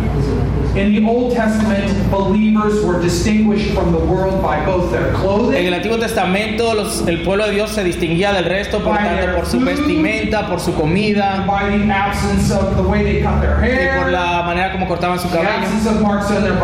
[0.76, 5.66] In the Old Testament, believers were distinguished from the world by both their en clothing
[5.66, 9.46] el Antiguo Testamento los- el pueblo de Dios se distinguía del resto por tanto por
[9.46, 13.66] su vestimenta, por su comida by the absence of the way they cut their y
[13.76, 15.50] hair, por la manera como cortaban su cabello,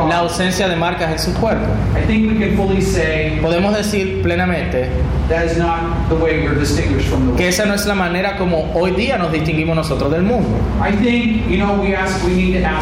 [0.09, 1.67] la ausencia de marcas en su cuerpo.
[2.01, 4.89] I think we can fully say Podemos decir plenamente
[5.29, 7.39] that is not the way we're distinguished from the world.
[7.39, 10.49] que esa no es la manera como hoy día nos distinguimos nosotros del mundo.
[10.81, 12.76] I think, you know, we ask, we need to ask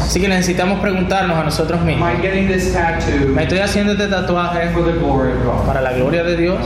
[0.00, 2.08] Así que necesitamos preguntarnos a nosotros mismos,
[3.34, 4.70] ¿me estoy haciendo este tatuaje
[5.66, 6.58] para la gloria de Dios?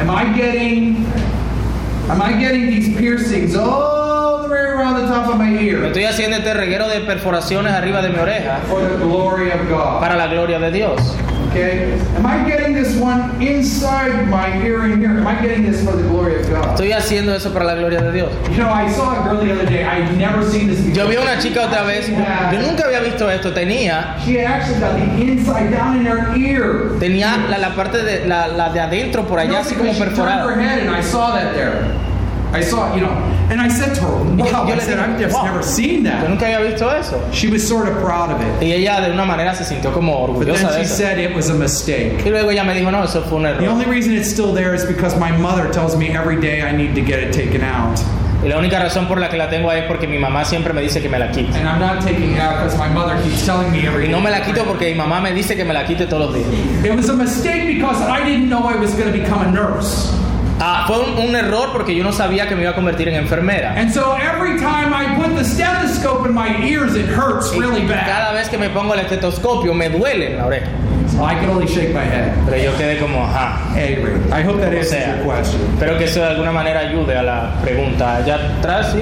[0.00, 1.06] Am I getting
[2.10, 5.84] am I getting these piercings all the way around the top of my ¿Me ear
[5.84, 10.00] estoy haciendo este reguero de perforaciones arriba de mi oreja for the glory of God?
[10.00, 11.00] para la gloria de Dios?
[11.54, 11.94] Okay?
[12.16, 15.10] Am I getting this one inside my ear in here?
[15.10, 16.74] Am I getting this for the glory of God?
[16.74, 18.32] Estoy haciendo eso para la gloria de Dios.
[18.50, 19.84] You know, I saw a girl the other day.
[20.16, 20.94] Never seen this before.
[20.96, 24.80] Yo vi a una chica otra vez, yo nunca había visto esto, tenía She actually
[24.80, 26.98] got the inside down in her ear.
[26.98, 30.10] tenía la, la parte de la, la de adentro por allá No, así como because
[30.10, 30.60] she turned her perforada.
[30.60, 31.84] head and I saw that there.
[32.54, 33.10] I saw, you know,
[33.50, 36.10] and I said to her, wow, yo I said, I've just "Wow." never seen Yo
[36.10, 36.28] that.
[36.28, 37.20] nunca había visto eso.
[37.32, 38.62] She was sort of proud of it.
[38.62, 40.94] Y ella de una manera se sintió como But orgullosa then de she eso.
[40.94, 42.22] said it was a mistake.
[42.24, 44.74] Y luego ella me dijo, no, eso fue un The only reason it's still there
[44.74, 47.98] is because my mother tells me every day I need to get it taken out.
[48.42, 50.74] Y la única razón por la que la tengo ahí es porque mi mamá siempre
[50.74, 51.48] me dice que me la quite.
[51.56, 54.12] And I'm not taking it out because my mother keeps telling me every Y day.
[54.12, 56.34] no me la quito porque mi mamá me dice que me la quite todos los
[56.34, 56.84] días.
[56.84, 60.12] It was a mistake because I didn't know I was going to become a nurse.
[60.60, 63.16] Ah, fue un, un error porque yo no sabía que me iba a convertir en
[63.16, 63.74] enfermera.
[63.76, 67.86] And so every time I put the stethoscope in my ears, it hurts Y really
[67.86, 68.34] cada bad.
[68.34, 70.66] vez que me pongo el estetoscopio me duele en la oreja.
[71.10, 72.32] So I can only shake my head.
[72.48, 73.58] Pero yo quedé como, ajá.
[73.72, 75.60] Anyway, I hope that answers your question.
[75.74, 78.16] espero que eso de alguna manera ayude a la pregunta.
[78.16, 79.00] Allá atrás, sí.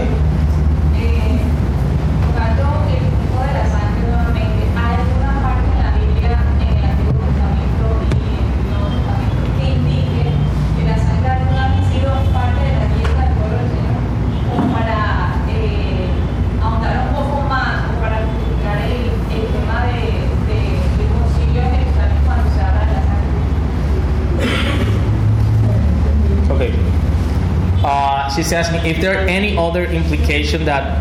[28.43, 30.99] She's asking if there are any other implication that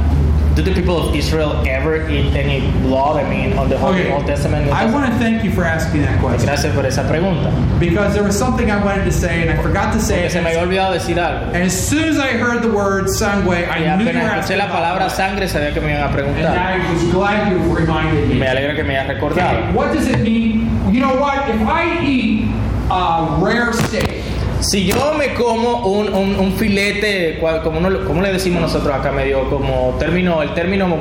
[0.56, 3.18] do the people of Israel ever eat any blood?
[3.18, 4.12] I mean, on the Holy Okay.
[4.14, 4.70] Old Testament.
[4.70, 7.50] I want to thank you for asking that question Gracias por esa pregunta.
[7.80, 10.32] because there was something I wanted to say and I forgot to say Porque it.
[10.34, 11.48] se me había olvidado decir algo.
[11.48, 14.60] And as soon as I heard the word sangue, Y I knew you were asking
[14.60, 16.56] la palabra sangre, sabía que me iban a preguntar.
[16.56, 16.84] And.
[16.84, 18.46] I was glad you reminded Me me.
[18.46, 19.74] alegra que me hayas Okay, recordado.
[19.74, 20.70] what does it mean?
[20.94, 21.50] You know what?
[21.50, 22.46] If I eat
[22.92, 24.21] a rare steak,
[24.62, 28.96] Si yo me como un, un, un filete, cual- como, uno- como le decimos nosotros
[28.96, 30.98] acá, medio como término, el término,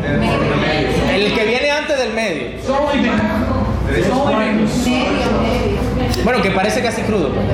[1.14, 2.48] el que viene antes del medio.
[6.24, 7.44] Bueno, que parece casi crudo, pues.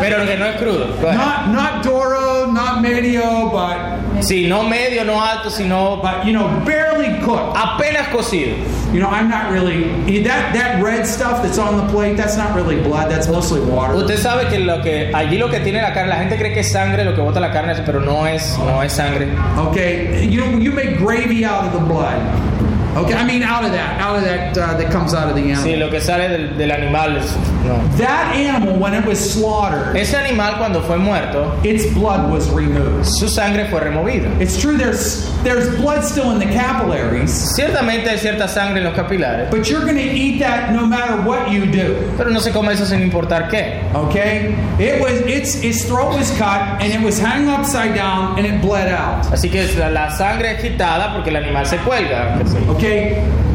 [0.00, 0.86] pero que no es crudo.
[1.02, 6.48] not not Doro, not medio, but Sí, no medio, no alto, sino but you know
[6.64, 7.56] barely cooked.
[7.56, 8.56] apenas cocido.
[8.92, 12.16] You know, I'm not really that that red stuff that's on the plate.
[12.16, 13.10] That's not really blood.
[13.10, 13.94] That's mostly water.
[13.94, 16.60] Usted sabe que lo que allí lo que tiene la carne, la gente cree que
[16.60, 19.28] es sangre, lo que bota la carne, pero no es, no es sangre.
[19.68, 22.20] Okay, you you make gravy out of the blood.
[22.96, 25.42] Okay, I mean out of that, out of that uh, that comes out of the
[25.42, 25.64] animal.
[25.64, 27.76] Sí, lo que sale del, del animal es, no.
[27.98, 33.06] That animal, when it was slaughtered, Ese animal cuando fue muerto, its blood was removed.
[33.06, 34.30] su sangre fue removida.
[34.40, 38.94] It's true there's there's blood still in the capillaries, Ciertamente hay cierta sangre en los
[38.94, 41.96] capilares, but you're going to eat that no matter what you do.
[42.16, 43.82] pero no se come eso sin importar qué.
[43.94, 44.54] Okay?
[44.78, 48.60] It was its its throat was cut and it was hung upside down and it
[48.62, 49.24] bled out.
[49.32, 52.38] Así que la, la sangre es quitada porque el animal se cuelga.
[52.70, 52.85] Okay?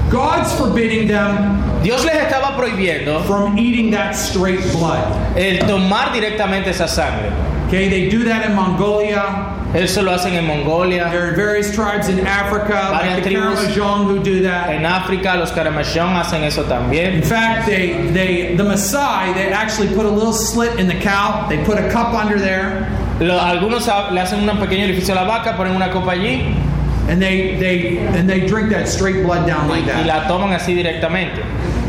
[0.10, 5.36] God's forbidding them Dios les estaba prohibiendo from eating that straight blood.
[5.38, 7.32] el tomar directamente esa sangre.
[7.68, 7.88] Okay?
[7.90, 9.58] They do that in Mongolia.
[9.74, 14.06] Eso lo hacen en Mongolia, There are various tribes in Africa, like the Varias tribus.
[14.06, 14.70] Who do that.
[14.70, 17.14] en África los Karamashon hacen eso también.
[17.16, 21.48] In fact, they, they the Maasai, they actually put a little slit in the cow.
[21.48, 22.86] They put a cup under there,
[23.22, 26.54] Lo- algunos ha- le hacen un pequeño orificio a la vaca, ponen una copa allí
[27.10, 30.06] and they they and they drink that straight blood down like y that.
[30.06, 31.41] la toman así directamente.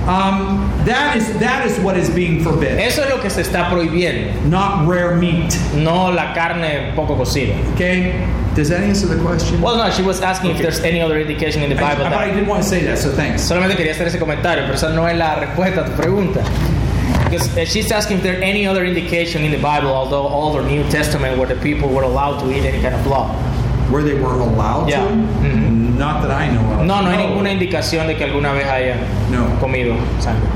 [0.02, 3.68] Um, that is that is what is being forbidden, Eso es lo que se está
[3.70, 5.56] prohibiendo, not rare meat.
[5.76, 7.54] no la carne poco cocida.
[7.74, 9.60] Okay, does that answer the question?
[9.62, 12.04] Well, no, she was asking if there's any other indication in the I, Bible.
[12.04, 13.42] but I that- did want to say that, so thanks.
[13.48, 16.42] Solamente quería hacer ese comentario, pero esa no es la respuesta a tu pregunta.
[17.30, 20.62] Because uh, she's asking if there any other indication in the Bible, although Old or
[20.62, 23.30] New Testament, where the people were allowed to eat any kind of blood.
[23.92, 25.04] Where they were allowed Yeah.
[25.04, 25.12] to?
[25.12, 25.98] Mhm.
[25.98, 26.86] Not that I know of.
[26.86, 28.96] No, no hay ninguna indicación de que alguna vez haya
[29.30, 29.60] No.
[29.60, 30.48] comido sangre.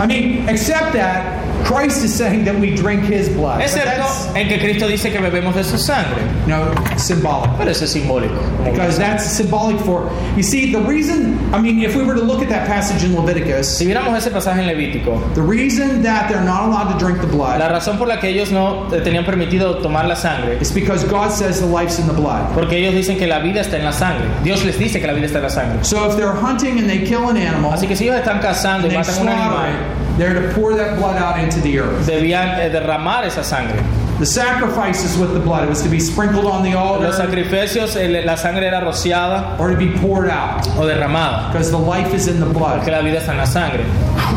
[0.00, 3.58] I mean, except that Christ is saying that we drink His blood.
[3.58, 6.22] But Excepto en que Cristo dice que bebemos de su sangre.
[6.46, 7.50] no, symbolic.
[7.56, 8.34] Pero eso es simbólico.
[8.64, 10.10] Because that's symbolic for.
[10.36, 11.38] You see, the reason.
[11.54, 14.30] I mean, if we were to look at that passage in Leviticus, Si viéramos ese
[14.30, 17.58] pasaje en Levítico, the reason that they're not allowed to drink the blood.
[17.58, 21.30] la razón por la que ellos no tenían permitido tomar la sangre is because God
[21.30, 22.52] says the life's in the blood.
[22.54, 24.26] porque ellos dicen que la vida está en la sangre.
[24.42, 25.84] Dios les dice que la vida está en la sangre.
[25.84, 28.86] So if they're hunting and they kill an animal, Así que si ellos están cazando
[28.88, 29.81] y they matan un animal,
[30.18, 32.06] they're to pour that blood out into the earth.
[32.06, 33.82] debían eh, derramar esa sangre.
[34.18, 37.96] The sacrifices with the blood, it was to be sprinkled on the Los altar sacrificios,
[37.96, 42.14] el- la sangre era rociada or to be poured out o derramada, because the life
[42.14, 42.86] is in the porque blood.
[42.88, 43.84] la vida está en la sangre.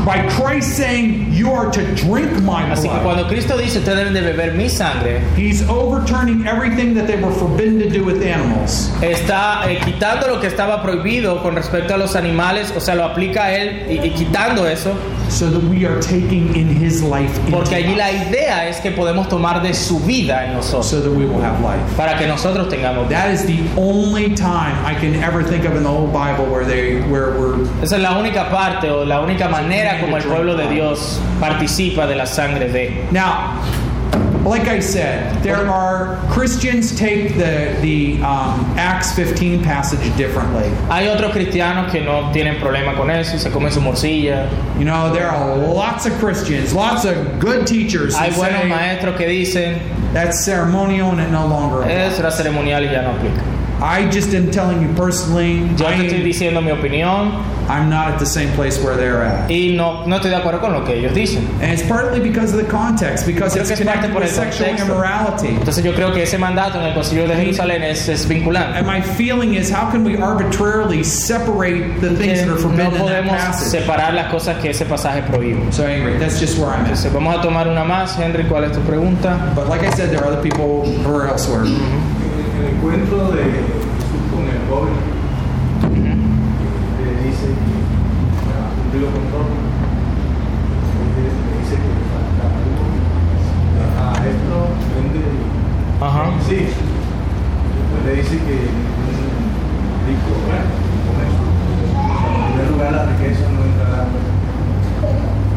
[0.04, 3.98] By Christ saying, You are to drink my Así que blood, cuando Cristo dice, ustedes
[3.98, 8.24] deben de beber mi sangre, He's overturning everything that they were forbidden to do with
[8.24, 8.90] animals.
[9.02, 13.04] está eh, quitando lo que estaba prohibido con respecto a los animales, o sea, lo
[13.04, 14.94] aplica a él y, y quitando eso,
[15.30, 19.28] so that we are taking in his life porque allí la idea es que podemos
[19.30, 21.82] tomar de su vida en nosotros, so that we will have life.
[21.96, 23.20] para que nosotros tengamos vida.
[23.20, 26.66] That is the only time I can ever think of in the whole Bible where
[26.66, 30.56] they where we're Esa es la única parte o la única manera como el pueblo
[30.56, 33.85] de Dios participa de la sangre de now.
[34.46, 40.70] Like I said, there are Christians take the the um, Acts 15 passage differently.
[40.88, 44.48] Hay otros cristianos que no tienen problema con eso se comen su morcilla.
[44.78, 48.70] You know, there are lots of Christians, lots of good teachers who Hay buenos say
[48.70, 49.82] maestros que dicen,
[50.14, 53.65] that's ceremonial and it no longer es era ceremonial y ya no aplica.
[53.82, 57.32] I just am telling you personally, Yo te estoy diciendo mi opinión
[57.68, 59.50] I'm not at the same place where they're at.
[59.50, 61.44] y no, no estoy de acuerdo con lo que ellos dicen.
[61.62, 64.70] And it's partly because of the context, because it's que es parte connected with sexual
[64.70, 64.86] contexto.
[64.94, 65.48] immorality.
[65.48, 68.78] Entonces yo creo que ese mandato en el concilio de Jerusalén es, es vinculante.
[68.78, 72.86] And my feeling is, how can we arbitrarily separate the things that are no forbidden
[72.86, 73.82] in that podemos passage?
[73.82, 75.74] separar las cosas que ese pasaje prohíbe.
[75.74, 76.92] So anyway, that's just where I'm at.
[76.92, 78.16] Entonces vamos a tomar una más.
[78.18, 79.52] Henry, ¿cuál es tu pregunta?
[79.56, 81.66] But like I said, there are other people who are elsewhere.
[81.66, 82.25] En
[82.60, 84.96] el encuentro de Jesús con el joven,
[87.04, 89.50] le dice que ha cumplido con todo.
[91.16, 91.24] Le
[91.60, 92.84] dice que falta algo.
[94.00, 94.56] A esto
[94.96, 95.24] vende.
[96.02, 96.24] Ajá.
[96.48, 96.60] Sí.
[97.92, 99.20] Pues le dice que un
[100.08, 101.44] rico, eso.
[102.36, 104.08] En primer lugar, la riqueza no entrará.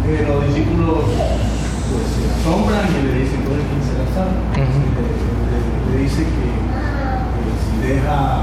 [0.09, 4.32] Eh, los discípulos pues, se asombran y le dicen, ¿dónde quién se la sabe?
[4.57, 4.80] Ujú.
[4.96, 6.46] le, le- le dice que,
[7.89, 8.43] deja,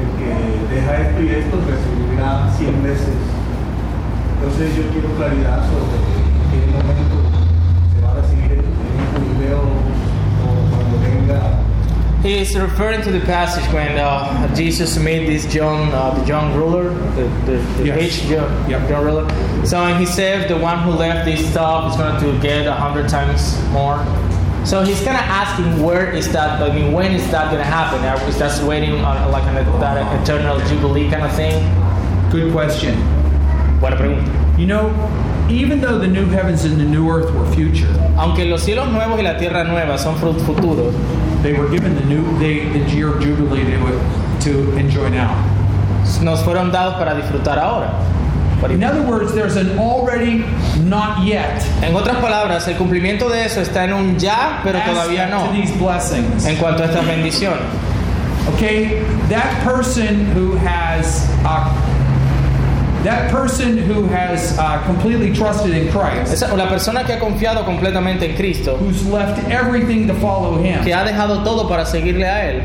[0.00, 3.16] el que deja esto y esto recibirá 100 veces.
[4.36, 7.16] Entonces yo quiero claridad sobre en qué momento
[7.94, 8.64] se va a recibir el,
[9.20, 11.58] jubileo o cuando venga
[12.22, 16.54] He is referring to the passage when uh, Jesus made this young, uh, the young
[16.54, 18.22] ruler, the, the, the Yes.
[18.24, 18.68] Yep.
[18.68, 19.26] young ruler.
[19.64, 22.74] So and he said the one who left this stuff is going to get a
[22.74, 23.96] hundred times more.
[24.64, 26.60] So he's kind of asking where is that?
[26.62, 28.04] I mean, when is that going to happen?
[28.04, 31.56] Are- Is that waiting on like an, that eternal jubilee kind of thing?
[32.30, 32.94] Good question.
[33.80, 34.28] Buena pregunta.
[34.58, 34.92] You know,
[35.48, 37.88] even though the new heavens and the new earth were future,
[38.18, 40.92] Aunque los cielos nuevos y la tierra nueva son futuros,
[41.42, 43.98] they were given the new they, the year of jubilee they would
[44.42, 45.32] to enjoy now.
[46.22, 47.90] nos fueron dados para disfrutar ahora.
[48.68, 50.44] In other words, there's an already
[50.84, 51.62] not yet.
[51.82, 55.72] En otras palabras, el cumplimiento de eso está en un ya, pero todavía no, these
[55.78, 56.44] blessings.
[56.46, 57.62] en cuanto a estas bendiciones.
[58.54, 61.68] Okay, that person who has uh,
[63.04, 67.64] that person who has uh, completely trusted in Christ, Esa- la persona que ha confiado
[67.64, 72.26] completamente en Cristo, who's left everything to follow Him, que ha dejado todo para seguirle
[72.26, 72.62] a Él,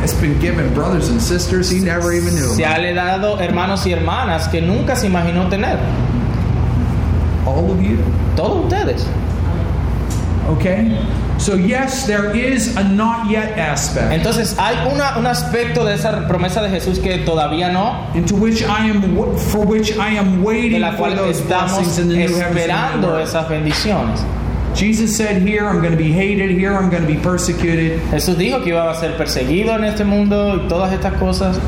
[0.00, 2.54] has been given brothers and sisters he never even knew.
[2.54, 5.78] se ha le dado hermanos y hermanas que nunca se imaginó tener.
[7.46, 7.98] All of you.
[8.36, 9.06] Todos ustedes.
[10.48, 10.98] Okay,
[11.38, 16.26] so yes, there is a not yet aspect Entonces hay una- un aspecto de esa
[16.26, 19.00] promesa de Jesús que todavía no, into which I am
[19.36, 22.36] for which I am de waiting la for cual those estamos blessings in the new
[22.36, 24.24] esperando esas bendiciones.
[24.74, 26.50] Jesus said, "Here I'm going to be hated.
[26.50, 30.04] Here I'm going to be persecuted." Jesús dijo que iba a ser perseguido en este
[30.04, 31.58] mundo y todas estas cosas,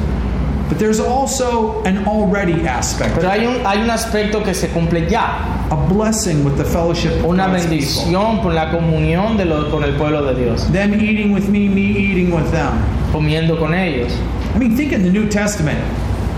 [0.69, 5.07] But there's also an already aspect, pero hay un, hay un aspecto que se cumple
[5.07, 7.77] ya, a blessing with the fellowship of una God's people.
[7.77, 11.69] bendición por la comunión de lo- con el pueblo de Dios, Them eating with me,
[11.69, 12.73] me eating with them.
[13.13, 14.13] comiendo con ellos.
[14.55, 15.79] I mean, think in the New Testament.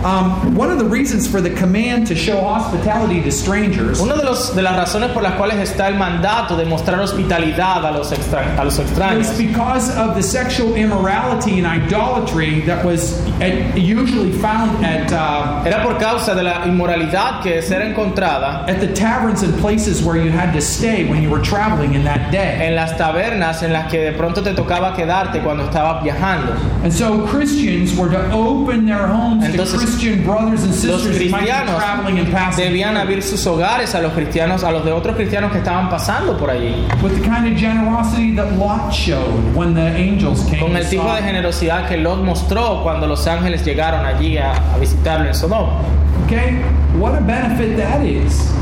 [0.05, 4.25] Um, one of the reasons for the command to show hospitality to strangers Una de,
[4.25, 8.13] los, de las razones por las cuales está el mandato de mostrar hospitalidad a los,
[8.13, 13.79] extra- a los extraños was because of the sexual immorality and idolatry that was at,
[13.79, 18.93] usually found at uh, era por causa de la inmoralidad que era encontrada at the
[18.95, 22.59] taverns and places where you had to stay when you were traveling in that day.
[22.61, 26.53] en las tabernas en las que de pronto te tocaba quedarte cuando estabas viajando.
[26.83, 31.17] And so Christians were to open their homes Entonces, to Christian brothers and Los sisters
[31.17, 35.89] cristianos debían abrir sus hogares a los cristianos, a los de otros cristianos que estaban
[35.89, 40.59] pasando por allí, with the kind of generosity that Lot showed when the angels came
[40.59, 44.79] con el tipo de generosidad que Lot mostró cuando los ángeles llegaron allí a, a
[44.79, 45.81] visitarlo en Sodoma.
[46.27, 46.61] Okay?
[46.99, 48.53] What a benefit that is.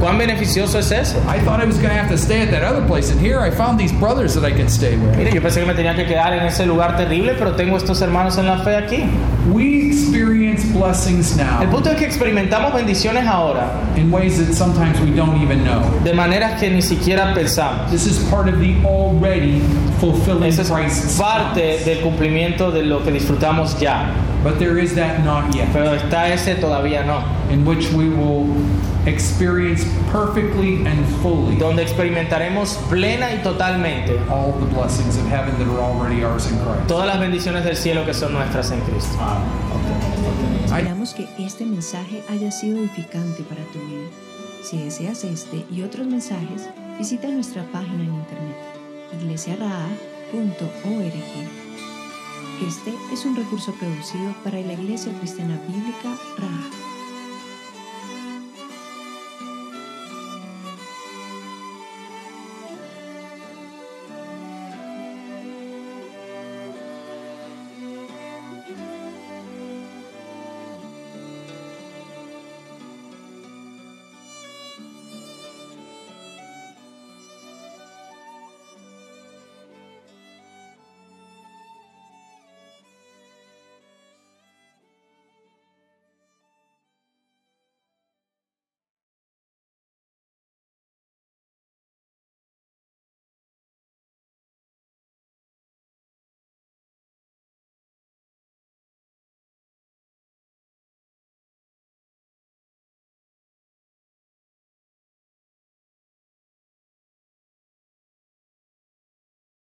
[0.00, 1.18] ¿Cuán beneficioso es eso?
[1.28, 3.40] I thought I was going to have to stay at that other place, and here
[3.40, 5.16] I found these brothers that I could stay with.
[5.16, 8.00] Mire, yo pensé que me tenía que quedar en ese lugar terrible, pero tengo estos
[8.02, 9.04] hermanos en la fe aquí.
[9.52, 15.00] We experience blessings El now punto es que experimentamos bendiciones ahora in ways that sometimes
[15.00, 15.80] we don't even know.
[16.04, 17.90] de maneras que ni siquiera pensamos.
[17.90, 19.62] This is part of the already
[20.00, 24.10] fulfilling Esa es parte del cumplimiento de lo que disfrutamos ya,
[24.42, 27.22] But there is that not yet, pero está ese todavía no,
[27.52, 28.46] in which we will
[29.06, 35.66] experience perfectly and fully donde experimentaremos plena y totalmente all the blessings of heaven that
[35.66, 36.86] are already ours in Christ.
[36.86, 39.18] todas las bendiciones del cielo que son nuestras en Cristo.
[40.64, 44.08] Esperamos que este mensaje haya sido edificante para tu vida.
[44.62, 46.68] Si deseas este y otros mensajes,
[46.98, 48.56] visita nuestra página en internet
[49.20, 51.67] iglesiaraa.org.
[52.66, 56.87] Este es un recurso producido para la Iglesia Cristiana Bíblica Raha.